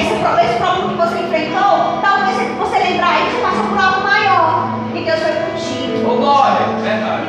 esse, 0.02 0.16
pro- 0.22 0.39
esse 0.39 0.56
problema 0.58 0.89
que 0.89 0.95
você 0.95 1.20
enfrentou, 1.26 2.00
talvez 2.02 2.58
você 2.58 2.78
lembrar 2.80 3.14
você 3.32 3.41
passou 3.41 3.64
por 3.66 3.80
algo 3.80 4.02
maior. 4.04 4.70
E 4.93 5.04
Deus 5.06 5.20
foi 5.20 5.32
contigo. 5.34 6.10
Ô, 6.12 6.16
glória. 6.18 6.66
E 6.78 6.82
Verdade. 6.82 7.22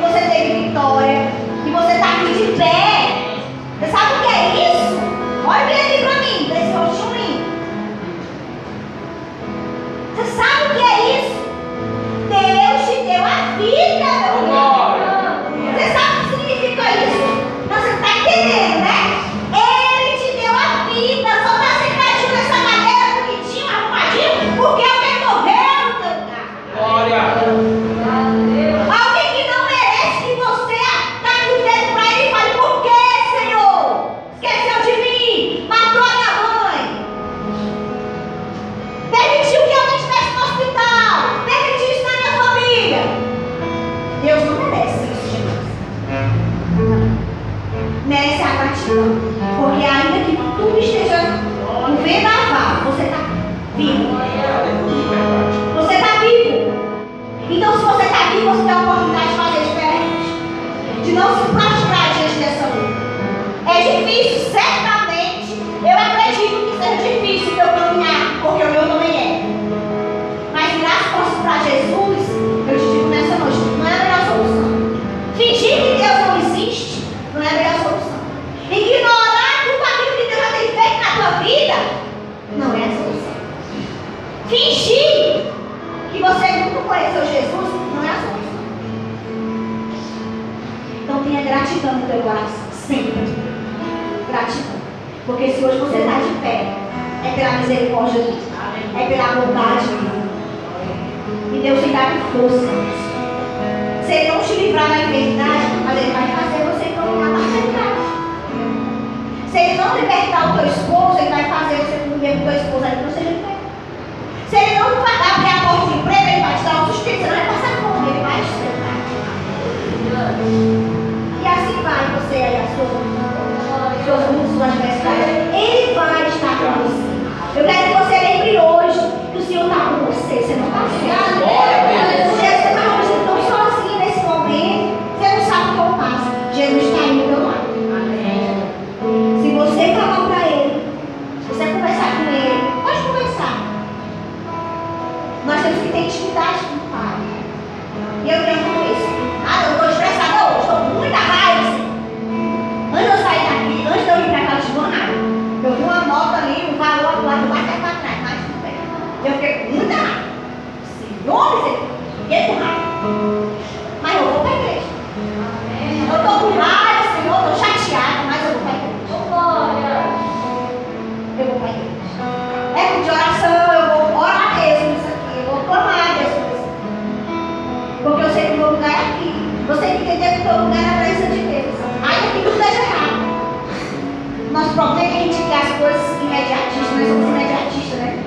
coisas 185.79 186.21
imediatistas, 186.21 186.91
nós 186.91 187.07
somos 187.07 187.29
imediatistas, 187.29 187.99
né? 187.99 188.23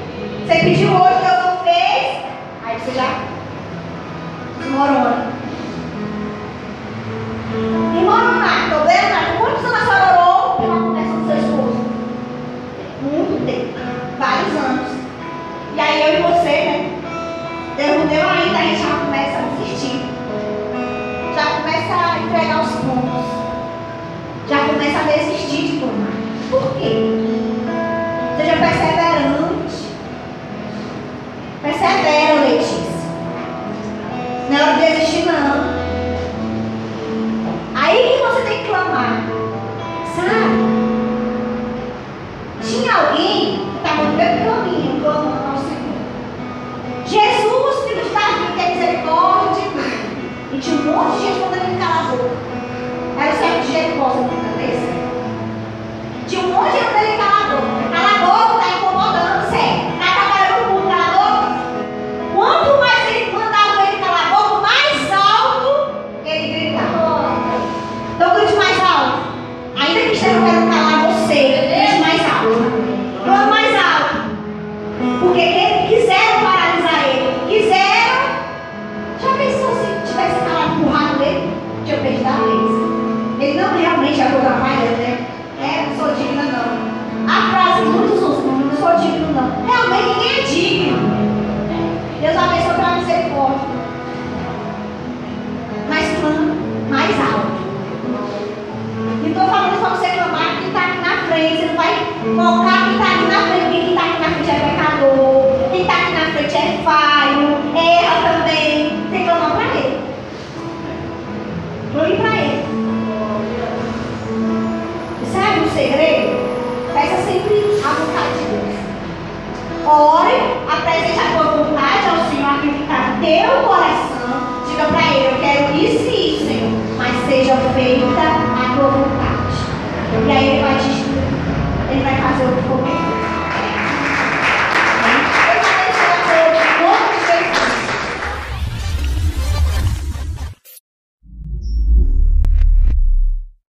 Você 0.47 0.55
pediu 0.61 0.89
hoje, 0.91 1.19
Deus 1.21 1.45
não 1.45 1.59
fez, 1.65 2.25
aí 2.65 2.81
você 2.81 2.91
já 2.93 3.25
desmorona. 4.59 5.22